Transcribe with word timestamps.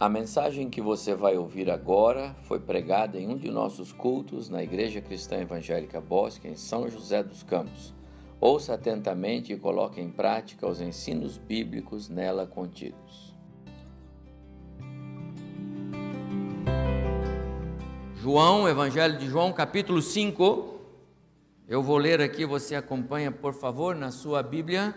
A 0.00 0.08
mensagem 0.08 0.70
que 0.70 0.80
você 0.80 1.14
vai 1.14 1.36
ouvir 1.36 1.70
agora 1.70 2.34
foi 2.44 2.58
pregada 2.58 3.20
em 3.20 3.28
um 3.28 3.36
de 3.36 3.50
nossos 3.50 3.92
cultos 3.92 4.48
na 4.48 4.62
Igreja 4.62 5.02
Cristã 5.02 5.36
Evangélica 5.36 6.00
Bosque, 6.00 6.48
em 6.48 6.56
São 6.56 6.88
José 6.88 7.22
dos 7.22 7.42
Campos. 7.42 7.92
Ouça 8.40 8.72
atentamente 8.72 9.52
e 9.52 9.58
coloque 9.58 10.00
em 10.00 10.08
prática 10.08 10.66
os 10.66 10.80
ensinos 10.80 11.36
bíblicos 11.36 12.08
nela 12.08 12.46
contidos. 12.46 13.36
João, 18.14 18.66
Evangelho 18.66 19.18
de 19.18 19.26
João, 19.26 19.52
capítulo 19.52 20.00
5. 20.00 20.80
Eu 21.68 21.82
vou 21.82 21.98
ler 21.98 22.22
aqui, 22.22 22.46
você 22.46 22.74
acompanha, 22.74 23.30
por 23.30 23.52
favor, 23.52 23.94
na 23.94 24.10
sua 24.10 24.42
Bíblia. 24.42 24.94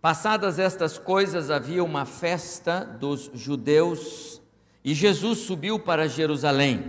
Passadas 0.00 0.60
estas 0.60 0.96
coisas, 0.96 1.50
havia 1.50 1.82
uma 1.82 2.04
festa 2.04 2.84
dos 2.84 3.32
judeus 3.34 4.40
e 4.84 4.94
Jesus 4.94 5.38
subiu 5.38 5.76
para 5.76 6.08
Jerusalém. 6.08 6.84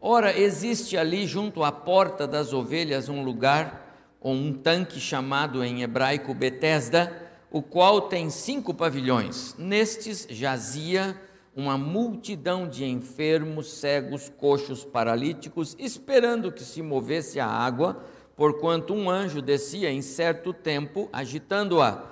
Ora, 0.00 0.38
existe 0.38 0.96
ali 0.96 1.26
junto 1.26 1.64
à 1.64 1.72
porta 1.72 2.24
das 2.24 2.52
ovelhas 2.52 3.08
um 3.08 3.24
lugar, 3.24 4.14
ou 4.20 4.32
um 4.32 4.52
tanque 4.52 5.00
chamado 5.00 5.64
em 5.64 5.82
hebraico 5.82 6.32
Betesda, 6.32 7.12
o 7.50 7.60
qual 7.60 8.02
tem 8.02 8.30
cinco 8.30 8.72
pavilhões. 8.72 9.56
Nestes 9.58 10.28
jazia 10.30 11.20
uma 11.56 11.76
multidão 11.76 12.68
de 12.68 12.84
enfermos, 12.84 13.72
cegos, 13.72 14.28
coxos, 14.38 14.84
paralíticos, 14.84 15.74
esperando 15.80 16.52
que 16.52 16.62
se 16.62 16.80
movesse 16.80 17.40
a 17.40 17.46
água, 17.46 18.04
porquanto 18.36 18.94
um 18.94 19.10
anjo 19.10 19.42
descia 19.42 19.90
em 19.90 20.00
certo 20.00 20.52
tempo, 20.52 21.08
agitando-a. 21.12 22.11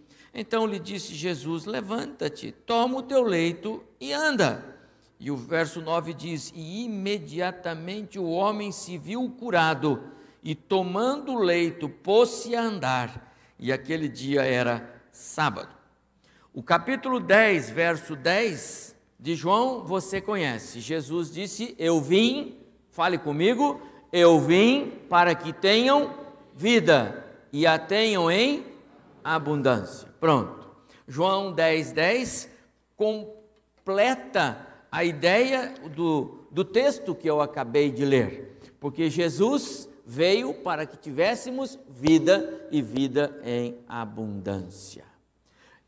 Então 0.33 0.65
lhe 0.65 0.79
disse 0.79 1.13
Jesus: 1.13 1.65
Levanta-te, 1.65 2.51
toma 2.51 2.99
o 2.99 3.03
teu 3.03 3.21
leito 3.21 3.83
e 3.99 4.13
anda. 4.13 4.63
E 5.19 5.29
o 5.29 5.35
verso 5.35 5.81
9 5.81 6.13
diz: 6.13 6.51
E 6.55 6.85
imediatamente 6.85 8.17
o 8.17 8.29
homem 8.29 8.71
se 8.71 8.97
viu 8.97 9.29
curado, 9.29 10.03
e 10.43 10.55
tomando 10.55 11.33
o 11.33 11.39
leito, 11.39 11.87
pôs-se 11.87 12.55
a 12.55 12.61
andar. 12.63 13.33
E 13.59 13.71
aquele 13.71 14.07
dia 14.07 14.43
era 14.43 14.99
sábado. 15.11 15.75
O 16.53 16.63
capítulo 16.63 17.19
10, 17.19 17.69
verso 17.69 18.15
10 18.15 18.95
de 19.19 19.35
João, 19.35 19.83
você 19.85 20.19
conhece. 20.19 20.79
Jesus 20.79 21.31
disse: 21.31 21.75
Eu 21.77 22.01
vim, 22.01 22.57
fale 22.89 23.17
comigo, 23.17 23.79
eu 24.11 24.39
vim 24.39 24.93
para 25.07 25.35
que 25.35 25.53
tenham 25.53 26.13
vida 26.55 27.25
e 27.53 27.67
a 27.67 27.77
tenham 27.77 28.31
em 28.31 28.65
abundância. 29.23 30.10
Pronto. 30.21 30.69
João 31.07 31.51
10, 31.51 31.93
10 31.93 32.49
completa 32.95 34.67
a 34.91 35.03
ideia 35.03 35.73
do, 35.95 36.45
do 36.51 36.63
texto 36.63 37.15
que 37.15 37.27
eu 37.27 37.41
acabei 37.41 37.89
de 37.89 38.05
ler. 38.05 38.59
Porque 38.79 39.09
Jesus 39.09 39.89
veio 40.05 40.53
para 40.53 40.85
que 40.85 40.95
tivéssemos 40.95 41.79
vida 41.89 42.67
e 42.71 42.83
vida 42.83 43.35
em 43.43 43.79
abundância. 43.89 45.05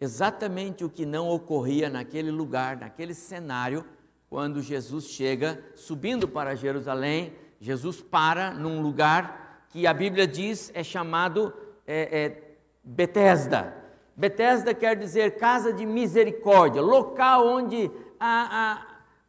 Exatamente 0.02 0.84
o 0.84 0.90
que 0.90 1.06
não 1.06 1.30
ocorria 1.30 1.88
naquele 1.88 2.31
lugar, 2.31 2.75
naquele 2.78 3.13
cenário, 3.13 3.86
quando 4.31 4.63
Jesus 4.63 5.06
chega 5.06 5.63
subindo 5.75 6.28
para 6.28 6.56
Jerusalém. 6.56 7.34
Jesus 7.62 8.02
para 8.02 8.52
num 8.52 8.81
lugar 8.81 9.68
que 9.69 9.86
a 9.86 9.94
Bíblia 9.94 10.25
diz 10.25 10.72
é 10.74 10.84
chamado 10.84 11.53
é, 11.86 12.24
é, 12.24 12.56
Betesda. 12.84 13.82
Betesda 14.16 14.74
quer 14.75 14.96
dizer 14.96 15.38
casa 15.38 15.74
de 15.74 15.85
misericórdia, 15.85 16.81
local 16.81 17.47
onde 17.47 17.90
a, 18.19 18.84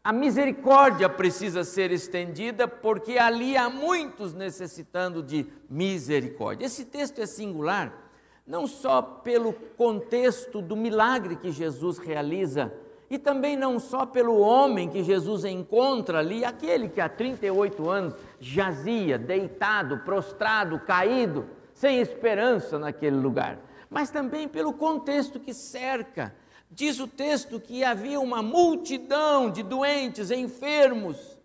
a, 0.04 0.10
a 0.10 0.12
misericórdia 0.12 1.08
precisa 1.08 1.64
ser 1.64 1.90
estendida, 1.90 2.68
porque 2.68 3.16
ali 3.16 3.56
há 3.56 3.70
muitos 3.70 4.34
necessitando 4.34 5.22
de 5.22 5.46
misericórdia. 5.70 6.66
Esse 6.66 6.84
texto 6.84 7.18
é 7.20 7.26
singular, 7.26 8.10
não 8.46 8.66
só 8.66 9.00
pelo 9.00 9.54
contexto 9.54 10.60
do 10.60 10.76
milagre 10.76 11.36
que 11.36 11.50
Jesus 11.50 11.96
realiza, 11.96 12.70
e 13.08 13.18
também 13.18 13.56
não 13.56 13.78
só 13.78 14.04
pelo 14.04 14.38
homem 14.38 14.90
que 14.90 15.02
Jesus 15.02 15.46
encontra 15.46 16.18
ali, 16.18 16.44
aquele 16.44 16.90
que 16.90 17.00
há 17.00 17.08
38 17.08 17.88
anos 17.88 18.14
jazia, 18.38 19.16
deitado, 19.16 19.98
prostrado, 20.00 20.78
caído, 20.80 21.46
sem 21.72 22.00
esperança 22.00 22.78
naquele 22.78 23.16
lugar 23.16 23.58
mas 23.94 24.10
também 24.10 24.48
pelo 24.48 24.72
contexto 24.72 25.38
que 25.38 25.54
cerca. 25.54 26.34
Diz 26.68 26.98
o 26.98 27.06
texto 27.06 27.60
que 27.60 27.84
havia 27.84 28.18
uma 28.18 28.42
multidão 28.42 29.48
de 29.48 29.62
doentes, 29.62 30.32
enfermos, 30.32 31.38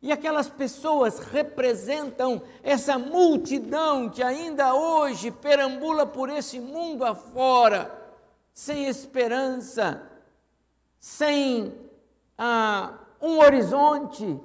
e 0.00 0.10
aquelas 0.10 0.48
pessoas 0.48 1.18
representam 1.18 2.40
essa 2.62 2.98
multidão 2.98 4.08
que 4.08 4.22
ainda 4.22 4.74
hoje 4.74 5.30
perambula 5.30 6.06
por 6.06 6.30
esse 6.30 6.58
mundo 6.58 7.04
afora, 7.04 7.94
sem 8.54 8.86
esperança, 8.86 10.02
sem 10.98 11.74
ah, 12.38 12.94
um 13.20 13.40
horizonte, 13.40 14.40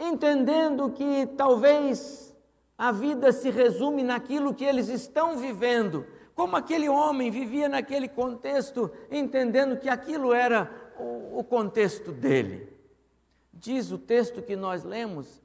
entendendo 0.00 0.90
que 0.90 1.26
talvez 1.36 2.34
a 2.76 2.90
vida 2.90 3.30
se 3.30 3.50
resume 3.50 4.02
naquilo 4.02 4.52
que 4.52 4.64
eles 4.64 4.88
estão 4.88 5.36
vivendo 5.36 6.15
como 6.36 6.54
aquele 6.54 6.86
homem 6.86 7.30
vivia 7.30 7.66
naquele 7.66 8.06
contexto, 8.06 8.90
entendendo 9.10 9.78
que 9.80 9.88
aquilo 9.88 10.34
era 10.34 10.70
o, 10.98 11.38
o 11.38 11.42
contexto 11.42 12.12
dele. 12.12 12.68
Diz 13.54 13.90
o 13.90 13.96
texto 13.96 14.42
que 14.42 14.54
nós 14.54 14.84
lemos 14.84 15.40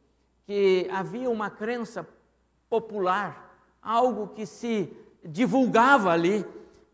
que 0.46 0.86
havia 0.92 1.30
uma 1.30 1.50
crença 1.50 2.06
popular, 2.70 3.58
algo 3.82 4.36
que 4.36 4.46
se 4.46 4.92
divulgava 5.24 6.12
ali, 6.12 6.46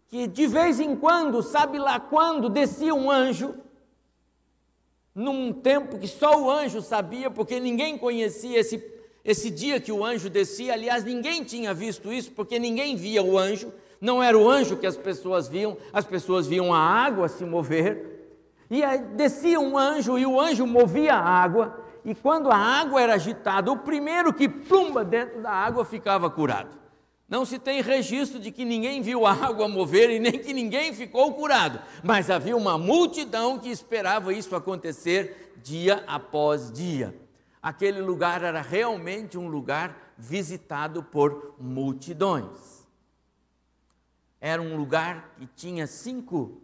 que 0.08 0.28
de 0.28 0.46
vez 0.46 0.79
em 0.79 0.96
quando, 0.96 1.41
sabe 1.41 1.79
lá 1.79 2.00
quando, 2.00 2.50
descia 2.50 2.94
um 2.94 3.09
anjo, 3.09 3.56
num 5.16 5.52
tempo 5.52 5.97
que 5.97 6.08
só 6.08 6.40
o 6.40 6.52
anjo 6.52 6.84
sabia, 6.84 7.31
porque 7.31 7.59
ninguém 7.59 7.97
conhecia 7.97 8.59
esse, 8.59 8.79
esse 9.25 9.50
dia 9.50 9.79
que 9.79 9.91
o 9.91 10.06
anjo 10.06 10.29
descia, 10.29 10.74
aliás, 10.74 11.03
ninguém 11.03 11.44
tinha 11.44 11.74
visto 11.74 12.14
isso, 12.14 12.31
porque 12.34 12.59
ninguém 12.59 12.96
via 12.96 13.24
o 13.24 13.40
anjo, 13.40 13.74
não 14.00 14.22
era 14.22 14.38
o 14.38 14.50
anjo 14.50 14.78
que 14.78 14.88
as 14.88 14.97
pessoas 14.97 15.47
viam, 15.47 15.78
as 15.91 16.06
pessoas 16.06 16.47
viam 16.47 16.74
a 16.74 16.80
água 16.80 17.28
se 17.28 17.44
mover. 17.44 18.16
E 18.69 18.81
descia 19.16 19.59
um 19.59 19.78
anjo 19.78 20.18
e 20.18 20.25
o 20.25 20.40
anjo 20.40 20.68
movia 20.68 21.16
a 21.16 21.24
água. 21.24 21.84
E 22.03 22.13
quando 22.13 22.52
a 22.52 22.58
água 22.58 23.02
era 23.02 23.16
agitada, 23.16 23.72
o 23.72 23.78
primeiro 23.78 24.34
que 24.34 24.47
plumba 24.47 25.03
dentro 25.03 25.41
da 25.41 25.52
água 25.52 25.84
ficava 25.84 26.30
curado. 26.30 26.78
Não 27.28 27.44
se 27.44 27.59
tem 27.59 27.82
registro 27.82 28.40
de 28.40 28.52
que 28.52 28.64
ninguém 28.64 29.02
viu 29.02 29.26
a 29.26 29.34
água 29.34 29.67
mover 29.67 30.09
e 30.09 30.20
nem 30.20 30.40
que 30.40 30.53
ninguém 30.53 30.93
ficou 30.93 31.34
curado, 31.34 31.82
mas 32.02 32.29
havia 32.29 32.55
uma 32.55 32.78
multidão 32.78 33.59
que 33.59 33.70
esperava 33.70 34.32
isso 34.32 34.55
acontecer 34.55 35.53
dia 35.61 36.03
após 36.08 36.72
dia. 36.72 37.14
Aquele 37.61 38.00
lugar 38.00 38.43
era 38.43 38.61
realmente 38.61 39.38
um 39.38 39.50
lugar 39.50 40.14
visitado 40.17 41.03
por 41.03 41.55
multidões. 41.59 42.77
Era 44.39 44.61
um 44.61 44.75
lugar 44.75 45.31
que 45.37 45.47
tinha 45.47 45.87
cinco, 45.87 46.61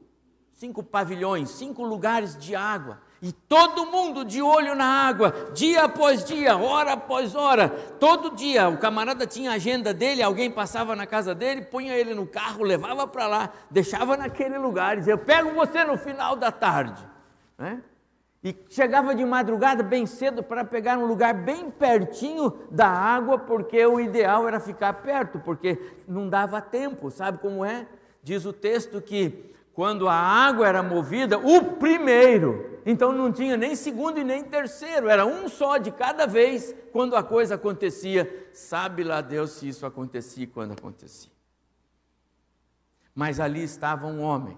cinco 0.54 0.84
pavilhões, 0.84 1.50
cinco 1.50 1.84
lugares 1.84 2.38
de 2.38 2.56
água. 2.56 3.02
E 3.22 3.32
todo 3.32 3.86
mundo 3.86 4.26
de 4.26 4.42
olho 4.42 4.76
na 4.76 4.86
água, 4.86 5.34
dia 5.54 5.86
após 5.86 6.26
dia, 6.26 6.58
hora 6.58 6.92
após 6.92 7.36
hora, 7.36 7.70
todo 7.70 8.36
dia. 8.36 8.68
O 8.68 8.78
camarada 8.78 9.26
tinha 9.26 9.52
a 9.52 9.54
agenda 9.54 9.94
dele, 9.94 10.22
alguém 10.22 10.52
passava 10.52 10.94
na 10.94 11.08
casa 11.08 11.34
dele, 11.34 11.62
punha 11.62 11.96
ele 11.96 12.14
no 12.14 12.28
carro, 12.28 12.64
levava 12.64 13.08
para 13.08 13.26
lá, 13.26 13.50
deixava 13.72 14.18
naquele 14.18 14.58
lugar 14.58 14.96
e 14.96 15.00
dizia: 15.00 15.14
Eu 15.14 15.18
pego 15.18 15.54
você 15.54 15.86
no 15.86 15.98
final 15.98 16.36
da 16.36 16.52
tarde. 16.52 17.02
Né? 17.58 17.82
E 18.44 18.54
chegava 18.70 19.16
de 19.16 19.24
madrugada 19.24 19.82
bem 19.82 20.06
cedo 20.06 20.44
para 20.44 20.66
pegar 20.66 20.98
um 20.98 21.06
lugar 21.06 21.34
bem 21.34 21.72
pertinho 21.72 22.52
da 22.70 22.88
água, 22.88 23.40
porque 23.40 23.86
o 23.86 24.02
ideal 24.02 24.46
era 24.46 24.60
ficar 24.60 24.92
perto, 24.96 25.40
porque 25.40 25.80
não 26.06 26.28
dava 26.28 26.60
tempo, 26.60 27.10
sabe 27.10 27.38
como 27.38 27.64
é? 27.64 27.88
Diz 28.22 28.46
o 28.46 28.52
texto 28.52 29.02
que 29.02 29.54
quando 29.74 30.10
a 30.10 30.14
água 30.14 30.68
era 30.68 30.84
movida, 30.84 31.38
o 31.38 31.76
primeiro. 31.76 32.80
Então 32.86 33.14
não 33.14 33.32
tinha 33.32 33.56
nem 33.56 33.78
segundo 33.78 34.20
e 34.20 34.26
nem 34.26 34.44
terceiro, 34.44 35.08
era 35.08 35.26
um 35.26 35.48
só 35.48 35.78
de 35.78 35.90
cada 35.90 36.28
vez 36.28 36.76
quando 36.92 37.16
a 37.16 37.24
coisa 37.24 37.56
acontecia. 37.56 38.50
Sabe 38.52 39.06
lá 39.06 39.22
Deus 39.22 39.52
se 39.52 39.70
isso 39.70 39.86
acontecia 39.86 40.48
quando 40.48 40.74
acontecia. 40.74 41.32
Mas 43.16 43.40
ali 43.40 43.64
estava 43.64 44.06
um 44.06 44.22
homem. 44.22 44.58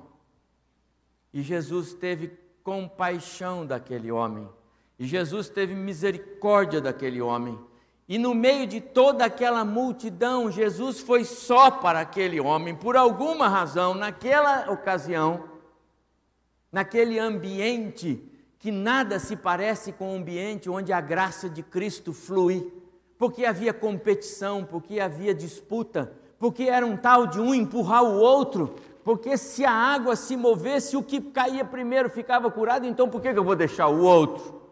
E 1.31 1.43
Jesus 1.43 1.93
teve 1.93 2.44
compaixão 2.65 3.63
daquele 3.63 4.11
homem. 4.11 4.49
E 4.97 5.05
Jesus 5.05 5.47
teve 5.47 5.75
misericórdia 5.75 6.81
daquele 6.81 7.21
homem. 7.21 7.59
E 8.09 8.17
no 8.17 8.33
meio 8.33 8.65
de 8.65 8.81
toda 8.81 9.23
aquela 9.23 9.63
multidão, 9.63 10.51
Jesus 10.51 10.99
foi 10.99 11.23
só 11.23 11.69
para 11.69 11.99
aquele 11.99 12.39
homem, 12.41 12.73
por 12.73 12.97
alguma 12.97 13.47
razão, 13.47 13.93
naquela 13.93 14.71
ocasião, 14.71 15.43
naquele 16.71 17.19
ambiente 17.19 18.31
que 18.57 18.71
nada 18.71 19.19
se 19.19 19.35
parece 19.35 19.91
com 19.91 20.11
o 20.11 20.17
ambiente 20.17 20.67
onde 20.67 20.91
a 20.91 20.99
graça 20.99 21.47
de 21.47 21.61
Cristo 21.61 22.13
flui, 22.13 22.73
porque 23.15 23.45
havia 23.45 23.73
competição, 23.73 24.63
porque 24.63 24.99
havia 24.99 25.35
disputa, 25.35 26.11
porque 26.39 26.63
era 26.63 26.85
um 26.85 26.97
tal 26.97 27.27
de 27.27 27.39
um 27.39 27.53
empurrar 27.53 28.03
o 28.03 28.17
outro, 28.17 28.75
porque 29.05 29.37
se 29.37 29.63
a 29.63 29.71
água 29.71 30.15
se 30.15 30.35
movesse, 30.35 30.97
o 30.97 31.03
que 31.03 31.21
caía 31.21 31.63
primeiro 31.63 32.09
ficava 32.09 32.49
curado, 32.49 32.87
então 32.87 33.07
por 33.07 33.21
que 33.21 33.27
eu 33.27 33.43
vou 33.43 33.55
deixar 33.55 33.87
o 33.87 34.01
outro? 34.01 34.63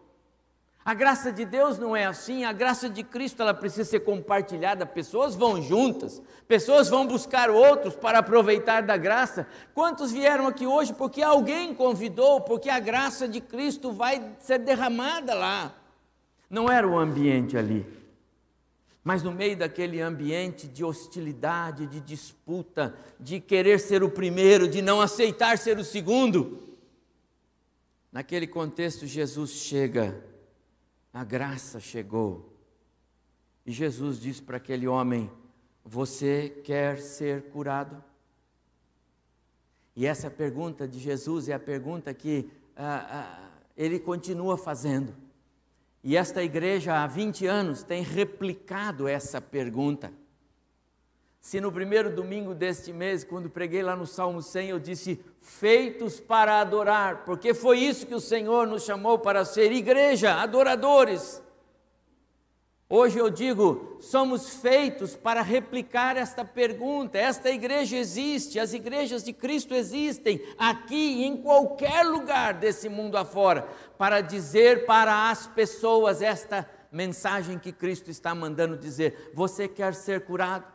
A 0.84 0.92
graça 0.92 1.30
de 1.30 1.44
Deus 1.44 1.78
não 1.78 1.94
é 1.94 2.04
assim, 2.04 2.44
a 2.44 2.52
graça 2.52 2.90
de 2.90 3.04
Cristo 3.04 3.40
ela 3.40 3.54
precisa 3.54 3.88
ser 3.88 4.00
compartilhada, 4.00 4.84
pessoas 4.84 5.36
vão 5.36 5.62
juntas, 5.62 6.20
pessoas 6.48 6.88
vão 6.88 7.06
buscar 7.06 7.48
outros 7.48 7.94
para 7.94 8.18
aproveitar 8.18 8.82
da 8.82 8.96
graça. 8.96 9.46
Quantos 9.72 10.10
vieram 10.10 10.48
aqui 10.48 10.66
hoje 10.66 10.92
porque 10.92 11.22
alguém 11.22 11.72
convidou, 11.72 12.40
porque 12.40 12.68
a 12.68 12.80
graça 12.80 13.28
de 13.28 13.40
Cristo 13.40 13.92
vai 13.92 14.20
ser 14.40 14.58
derramada 14.58 15.32
lá? 15.32 15.72
Não 16.50 16.68
era 16.68 16.86
o 16.86 16.98
ambiente 16.98 17.56
ali, 17.56 17.86
mas 19.04 19.22
no 19.22 19.30
meio 19.30 19.56
daquele 19.56 20.00
ambiente 20.00 20.66
de 20.66 20.82
hostilidade, 20.82 21.86
de 21.86 22.00
disputa, 22.00 22.96
de 23.20 23.38
querer 23.38 23.78
ser 23.78 24.02
o 24.02 24.10
primeiro, 24.10 24.66
de 24.66 24.80
não 24.80 25.00
aceitar 25.00 25.58
ser 25.58 25.78
o 25.78 25.84
segundo. 25.84 26.58
Naquele 28.10 28.46
contexto, 28.46 29.06
Jesus 29.06 29.50
chega 29.50 30.24
a 31.14 31.22
graça 31.22 31.78
chegou. 31.78 32.52
E 33.64 33.70
Jesus 33.70 34.18
disse 34.18 34.42
para 34.42 34.56
aquele 34.56 34.88
homem: 34.88 35.30
Você 35.84 36.48
quer 36.64 36.98
ser 36.98 37.50
curado? 37.50 38.02
E 39.94 40.06
essa 40.06 40.28
pergunta 40.28 40.88
de 40.88 40.98
Jesus 40.98 41.48
é 41.48 41.52
a 41.52 41.58
pergunta 41.58 42.12
que 42.12 42.50
ah, 42.76 43.06
ah, 43.08 43.50
ele 43.76 44.00
continua 44.00 44.58
fazendo. 44.58 45.14
E 46.06 46.18
esta 46.18 46.42
igreja 46.42 47.02
há 47.02 47.06
20 47.06 47.46
anos 47.46 47.82
tem 47.82 48.02
replicado 48.02 49.08
essa 49.08 49.40
pergunta. 49.40 50.12
Se 51.40 51.62
no 51.62 51.72
primeiro 51.72 52.14
domingo 52.14 52.54
deste 52.54 52.92
mês, 52.92 53.24
quando 53.24 53.48
preguei 53.48 53.82
lá 53.82 53.96
no 53.96 54.06
Salmo 54.06 54.42
100, 54.42 54.68
eu 54.68 54.78
disse 54.78 55.18
feitos 55.40 56.20
para 56.20 56.60
adorar, 56.60 57.24
porque 57.24 57.54
foi 57.54 57.78
isso 57.78 58.06
que 58.06 58.14
o 58.14 58.20
Senhor 58.20 58.66
nos 58.66 58.84
chamou 58.84 59.18
para 59.18 59.46
ser 59.46 59.72
igreja, 59.72 60.34
adoradores. 60.34 61.42
Hoje 62.88 63.18
eu 63.18 63.30
digo, 63.30 63.96
somos 64.00 64.56
feitos 64.56 65.16
para 65.16 65.40
replicar 65.40 66.16
esta 66.18 66.44
pergunta. 66.44 67.16
Esta 67.16 67.50
igreja 67.50 67.96
existe, 67.96 68.60
as 68.60 68.74
igrejas 68.74 69.24
de 69.24 69.32
Cristo 69.32 69.74
existem 69.74 70.44
aqui 70.58 70.94
e 70.94 71.24
em 71.24 71.40
qualquer 71.40 72.04
lugar 72.04 72.54
desse 72.54 72.88
mundo 72.90 73.16
afora, 73.16 73.62
para 73.96 74.20
dizer 74.20 74.84
para 74.84 75.30
as 75.30 75.46
pessoas 75.46 76.20
esta 76.20 76.68
mensagem 76.92 77.58
que 77.58 77.72
Cristo 77.72 78.10
está 78.10 78.34
mandando 78.34 78.76
dizer: 78.76 79.32
você 79.34 79.66
quer 79.66 79.94
ser 79.94 80.26
curado? 80.26 80.70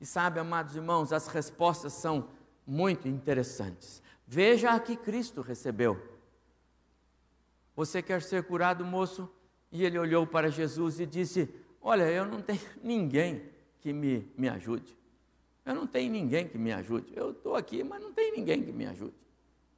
E 0.00 0.06
sabe, 0.06 0.40
amados 0.40 0.74
irmãos, 0.74 1.12
as 1.12 1.26
respostas 1.26 1.92
são 1.92 2.30
muito 2.66 3.06
interessantes. 3.06 4.02
Veja 4.26 4.70
a 4.70 4.80
que 4.80 4.96
Cristo 4.96 5.42
recebeu. 5.42 6.00
Você 7.76 8.00
quer 8.00 8.22
ser 8.22 8.44
curado, 8.44 8.82
moço? 8.82 9.30
E 9.72 9.84
ele 9.84 9.98
olhou 9.98 10.26
para 10.26 10.50
Jesus 10.50 11.00
e 11.00 11.06
disse: 11.06 11.48
Olha, 11.80 12.04
eu 12.04 12.24
não 12.24 12.40
tenho 12.40 12.60
ninguém 12.82 13.42
que 13.80 13.92
me, 13.92 14.30
me 14.36 14.48
ajude. 14.48 14.96
Eu 15.64 15.74
não 15.74 15.86
tenho 15.86 16.10
ninguém 16.10 16.48
que 16.48 16.58
me 16.58 16.72
ajude. 16.72 17.12
Eu 17.14 17.30
estou 17.30 17.54
aqui, 17.54 17.84
mas 17.84 18.02
não 18.02 18.12
tem 18.12 18.32
ninguém 18.32 18.62
que 18.62 18.72
me 18.72 18.86
ajude. 18.86 19.14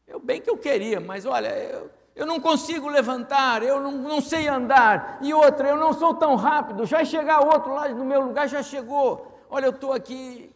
Eu 0.07 0.21
bem 0.21 0.41
que 0.41 0.51
eu 0.51 0.57
queria, 0.57 1.01
mas 1.01 1.27
olha, 1.27 1.49
eu, 1.49 1.91
eu 2.15 2.27
não 2.27 2.41
consigo 2.41 2.89
levantar, 2.89 3.63
eu 3.63 3.81
não, 3.81 3.93
não 3.93 4.21
sei 4.21 4.49
andar. 4.49 5.19
E 5.23 5.33
outra, 5.33 5.69
eu 5.69 5.77
não 5.77 5.93
sou 5.93 6.15
tão 6.15 6.35
rápido. 6.35 6.87
Já 6.87 7.05
chegar 7.05 7.41
outro 7.41 7.75
lá 7.75 7.89
no 7.89 8.05
meu 8.05 8.21
lugar, 8.21 8.49
já 8.49 8.63
chegou. 8.63 9.41
Olha, 9.49 9.67
eu 9.67 9.71
estou 9.71 9.93
aqui 9.93 10.51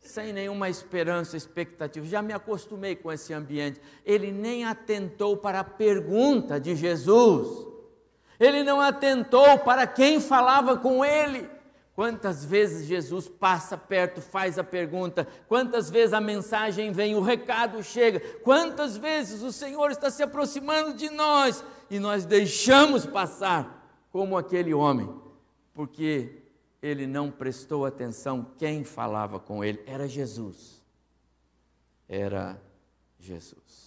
sem 0.00 0.32
nenhuma 0.32 0.68
esperança, 0.68 1.36
expectativa, 1.36 2.06
já 2.06 2.22
me 2.22 2.32
acostumei 2.32 2.94
com 2.94 3.12
esse 3.12 3.34
ambiente. 3.34 3.80
Ele 4.04 4.30
nem 4.30 4.64
atentou 4.64 5.36
para 5.36 5.60
a 5.60 5.64
pergunta 5.64 6.60
de 6.60 6.76
Jesus, 6.76 7.66
ele 8.38 8.62
não 8.62 8.80
atentou 8.80 9.58
para 9.58 9.86
quem 9.86 10.20
falava 10.20 10.76
com 10.76 11.04
ele. 11.04 11.48
Quantas 11.94 12.44
vezes 12.44 12.86
Jesus 12.86 13.26
passa 13.26 13.74
perto, 13.74 14.20
faz 14.20 14.58
a 14.58 14.64
pergunta, 14.64 15.26
quantas 15.48 15.88
vezes 15.88 16.12
a 16.12 16.20
mensagem 16.20 16.92
vem, 16.92 17.14
o 17.14 17.22
recado 17.22 17.82
chega, 17.82 18.20
quantas 18.40 18.98
vezes 18.98 19.42
o 19.42 19.50
Senhor 19.50 19.90
está 19.90 20.10
se 20.10 20.22
aproximando 20.22 20.92
de 20.92 21.08
nós 21.08 21.64
e 21.88 21.98
nós 21.98 22.26
deixamos 22.26 23.06
passar, 23.06 24.06
como 24.12 24.36
aquele 24.36 24.74
homem, 24.74 25.10
porque 25.72 26.42
ele 26.82 27.06
não 27.06 27.30
prestou 27.30 27.86
atenção 27.86 28.52
quem 28.58 28.84
falava 28.84 29.40
com 29.40 29.64
ele. 29.64 29.82
Era 29.86 30.06
Jesus. 30.06 30.82
Era 32.06 32.60
Jesus. 33.18 33.85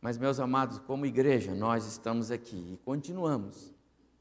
Mas, 0.00 0.18
meus 0.18 0.38
amados, 0.38 0.78
como 0.80 1.06
igreja, 1.06 1.54
nós 1.54 1.86
estamos 1.86 2.30
aqui 2.30 2.74
e 2.74 2.76
continuamos 2.84 3.74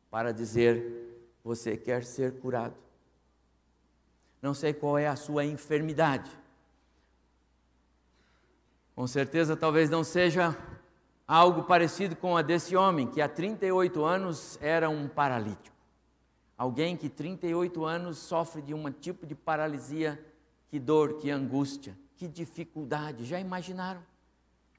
para 0.09 0.31
dizer: 0.31 1.05
você 1.43 1.77
quer 1.77 2.03
ser 2.03 2.39
curado. 2.39 2.75
Não 4.41 4.53
sei 4.53 4.73
qual 4.73 4.97
é 4.97 5.07
a 5.07 5.15
sua 5.15 5.43
enfermidade. 5.43 6.31
Com 8.95 9.05
certeza, 9.07 9.57
talvez 9.57 9.89
não 9.89 10.03
seja 10.03 10.55
algo 11.27 11.63
parecido 11.63 12.15
com 12.15 12.37
a 12.37 12.41
desse 12.41 12.75
homem, 12.75 13.07
que 13.07 13.21
há 13.21 13.27
38 13.27 14.03
anos 14.03 14.57
era 14.61 14.89
um 14.89 15.07
paralítico. 15.07 15.75
Alguém 16.57 16.95
que 16.95 17.09
38 17.09 17.83
anos 17.83 18.17
sofre 18.17 18.61
de 18.61 18.73
um 18.73 18.89
tipo 18.91 19.25
de 19.25 19.35
paralisia, 19.35 20.23
que 20.69 20.79
dor, 20.79 21.17
que 21.17 21.29
angústia, 21.29 21.97
que 22.15 22.27
dificuldade. 22.27 23.25
Já 23.25 23.39
imaginaram? 23.39 24.01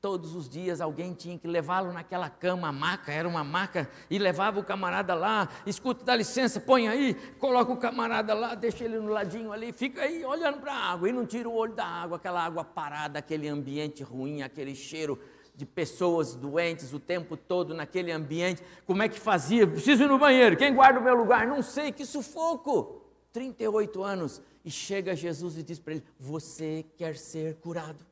Todos 0.06 0.36
os 0.36 0.48
dias 0.48 0.80
alguém 0.80 1.12
tinha 1.12 1.36
que 1.36 1.48
levá-lo 1.48 1.92
naquela 1.92 2.30
cama, 2.30 2.70
maca, 2.70 3.10
era 3.10 3.26
uma 3.26 3.42
maca, 3.42 3.90
e 4.08 4.20
levava 4.20 4.60
o 4.60 4.62
camarada 4.62 5.16
lá, 5.16 5.48
escuta, 5.66 6.04
dá 6.04 6.14
licença, 6.14 6.60
põe 6.60 6.86
aí, 6.86 7.14
coloca 7.40 7.72
o 7.72 7.76
camarada 7.76 8.32
lá, 8.32 8.54
deixa 8.54 8.84
ele 8.84 9.00
no 9.00 9.08
ladinho 9.08 9.50
ali, 9.52 9.72
fica 9.72 10.02
aí 10.02 10.24
olhando 10.24 10.60
para 10.60 10.72
a 10.72 10.92
água, 10.92 11.08
e 11.08 11.12
não 11.12 11.26
tira 11.26 11.48
o 11.48 11.56
olho 11.56 11.74
da 11.74 11.84
água, 11.84 12.18
aquela 12.18 12.40
água 12.40 12.64
parada, 12.64 13.18
aquele 13.18 13.48
ambiente 13.48 14.04
ruim, 14.04 14.42
aquele 14.42 14.76
cheiro 14.76 15.18
de 15.56 15.66
pessoas 15.66 16.36
doentes 16.36 16.92
o 16.92 17.00
tempo 17.00 17.36
todo 17.36 17.74
naquele 17.74 18.12
ambiente. 18.12 18.62
Como 18.86 19.02
é 19.02 19.08
que 19.08 19.18
fazia? 19.18 19.66
Preciso 19.66 20.04
ir 20.04 20.08
no 20.08 20.20
banheiro. 20.20 20.56
Quem 20.56 20.72
guarda 20.72 21.00
o 21.00 21.02
meu 21.02 21.16
lugar? 21.16 21.48
Não 21.48 21.62
sei, 21.62 21.90
que 21.90 22.06
sufoco. 22.06 23.02
38 23.32 24.04
anos. 24.04 24.40
E 24.64 24.70
chega 24.70 25.16
Jesus 25.16 25.58
e 25.58 25.64
diz 25.64 25.80
para 25.80 25.94
ele: 25.94 26.04
Você 26.16 26.84
quer 26.96 27.16
ser 27.16 27.56
curado? 27.56 28.06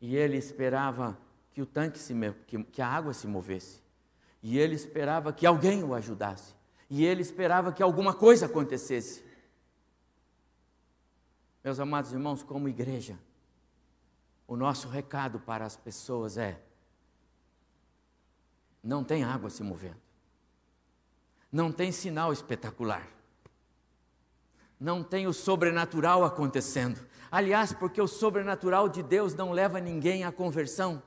E 0.00 0.16
ele 0.16 0.36
esperava 0.36 1.18
que 1.52 1.60
o 1.60 1.66
tanque 1.66 1.98
se 1.98 2.14
que, 2.46 2.62
que 2.64 2.80
a 2.80 2.88
água 2.88 3.12
se 3.12 3.26
movesse. 3.26 3.80
E 4.42 4.58
ele 4.58 4.74
esperava 4.74 5.32
que 5.32 5.46
alguém 5.46 5.84
o 5.84 5.94
ajudasse. 5.94 6.54
E 6.88 7.04
ele 7.04 7.22
esperava 7.22 7.72
que 7.72 7.82
alguma 7.82 8.14
coisa 8.14 8.46
acontecesse. 8.46 9.22
Meus 11.62 11.78
amados 11.78 12.12
irmãos, 12.12 12.42
como 12.42 12.68
igreja, 12.68 13.18
o 14.48 14.56
nosso 14.56 14.88
recado 14.88 15.38
para 15.38 15.64
as 15.64 15.76
pessoas 15.76 16.38
é: 16.38 16.60
não 18.82 19.04
tem 19.04 19.22
água 19.22 19.50
se 19.50 19.62
movendo, 19.62 20.00
não 21.52 21.70
tem 21.70 21.92
sinal 21.92 22.32
espetacular, 22.32 23.06
não 24.80 25.04
tem 25.04 25.26
o 25.26 25.32
sobrenatural 25.32 26.24
acontecendo. 26.24 26.98
Aliás, 27.30 27.72
porque 27.72 28.00
o 28.02 28.08
sobrenatural 28.08 28.88
de 28.88 29.02
Deus 29.02 29.34
não 29.34 29.52
leva 29.52 29.80
ninguém 29.80 30.24
à 30.24 30.32
conversão. 30.32 31.02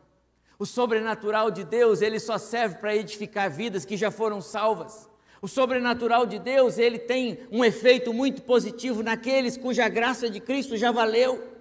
O 0.58 0.66
sobrenatural 0.66 1.52
de 1.52 1.64
Deus, 1.64 2.02
ele 2.02 2.20
só 2.20 2.38
serve 2.38 2.76
para 2.76 2.96
edificar 2.96 3.50
vidas 3.50 3.84
que 3.84 3.98
já 3.98 4.10
foram 4.10 4.40
salvas. 4.40 5.10
O 5.42 5.48
sobrenatural 5.48 6.26
de 6.26 6.40
Deus, 6.40 6.78
ele 6.78 6.98
tem 6.98 7.40
um 7.52 7.66
efeito 7.66 8.14
muito 8.14 8.44
positivo 8.44 9.04
naqueles 9.04 9.58
cuja 9.58 9.90
graça 9.90 10.30
de 10.30 10.40
Cristo 10.40 10.78
já 10.78 10.90
valeu. 10.90 11.52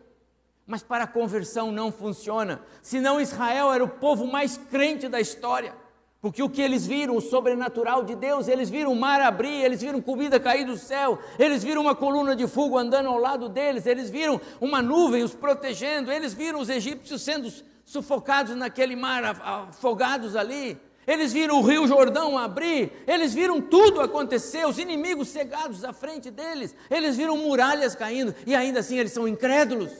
Mas 0.64 0.84
para 0.84 1.02
a 1.02 1.08
conversão 1.08 1.72
não 1.72 1.90
funciona. 1.90 2.62
Senão 2.80 3.20
Israel 3.20 3.72
era 3.72 3.82
o 3.82 3.88
povo 3.88 4.24
mais 4.24 4.56
crente 4.56 5.08
da 5.08 5.20
história. 5.20 5.74
Porque 6.22 6.40
o 6.40 6.48
que 6.48 6.62
eles 6.62 6.86
viram, 6.86 7.16
o 7.16 7.20
sobrenatural 7.20 8.04
de 8.04 8.14
Deus, 8.14 8.46
eles 8.46 8.70
viram 8.70 8.92
o 8.92 8.96
mar 8.96 9.20
abrir, 9.20 9.64
eles 9.64 9.82
viram 9.82 10.00
comida 10.00 10.38
cair 10.38 10.64
do 10.64 10.78
céu, 10.78 11.18
eles 11.36 11.64
viram 11.64 11.82
uma 11.82 11.96
coluna 11.96 12.36
de 12.36 12.46
fogo 12.46 12.78
andando 12.78 13.08
ao 13.08 13.18
lado 13.18 13.48
deles, 13.48 13.86
eles 13.86 14.08
viram 14.08 14.40
uma 14.60 14.80
nuvem 14.80 15.24
os 15.24 15.34
protegendo, 15.34 16.12
eles 16.12 16.32
viram 16.32 16.60
os 16.60 16.68
egípcios 16.68 17.22
sendo 17.22 17.52
sufocados 17.84 18.54
naquele 18.54 18.94
mar, 18.94 19.24
afogados 19.24 20.36
ali. 20.36 20.78
Eles 21.04 21.32
viram 21.32 21.58
o 21.58 21.62
rio 21.62 21.88
Jordão 21.88 22.38
abrir, 22.38 22.92
eles 23.04 23.34
viram 23.34 23.60
tudo 23.60 24.00
acontecer, 24.00 24.64
os 24.64 24.78
inimigos 24.78 25.26
cegados 25.26 25.82
à 25.82 25.92
frente 25.92 26.30
deles, 26.30 26.72
eles 26.88 27.16
viram 27.16 27.36
muralhas 27.36 27.96
caindo 27.96 28.32
e 28.46 28.54
ainda 28.54 28.78
assim 28.78 28.96
eles 28.96 29.10
são 29.10 29.26
incrédulos. 29.26 29.90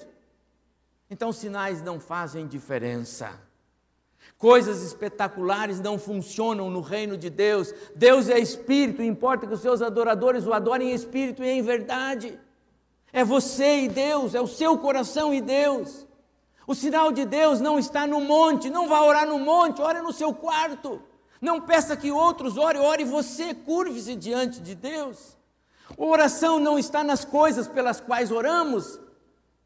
Então, 1.11 1.33
sinais 1.33 1.83
não 1.83 1.99
fazem 1.99 2.47
diferença. 2.47 3.37
Coisas 4.43 4.83
espetaculares 4.83 5.79
não 5.79 5.97
funcionam 5.97 6.69
no 6.69 6.81
reino 6.81 7.17
de 7.17 7.31
Deus. 7.31 7.73
Deus 7.95 8.29
é 8.29 8.41
espírito, 8.41 9.01
importa 9.01 9.47
que 9.47 9.55
os 9.55 9.61
seus 9.61 9.81
adoradores 9.81 10.45
o 10.45 10.53
adorem 10.53 10.91
em 10.91 10.95
espírito 10.95 11.45
e 11.45 11.49
em 11.49 11.63
verdade. 11.63 12.37
É 13.13 13.23
você 13.23 13.83
e 13.83 13.89
Deus, 13.89 14.35
é 14.35 14.41
o 14.41 14.49
seu 14.49 14.77
coração 14.77 15.33
e 15.33 15.41
Deus. 15.41 16.05
O 16.67 16.75
sinal 16.75 17.13
de 17.13 17.25
Deus 17.25 17.61
não 17.61 17.79
está 17.79 18.05
no 18.05 18.21
monte, 18.21 18.69
não 18.69 18.89
vá 18.89 19.01
orar 19.03 19.29
no 19.29 19.39
monte, 19.39 19.81
ore 19.81 20.01
no 20.01 20.13
seu 20.13 20.35
quarto. 20.35 21.01
Não 21.41 21.61
peça 21.61 21.97
que 21.97 22.11
outros 22.11 22.57
orem, 22.57 22.83
ore 22.83 23.05
você, 23.05 23.55
curve-se 23.55 24.17
diante 24.17 24.61
de 24.61 24.75
Deus. 24.75 25.37
A 25.97 26.05
oração 26.05 26.59
não 26.59 26.77
está 26.77 27.05
nas 27.05 27.25
coisas 27.25 27.69
pelas 27.69 28.01
quais 28.01 28.33
oramos. 28.33 28.99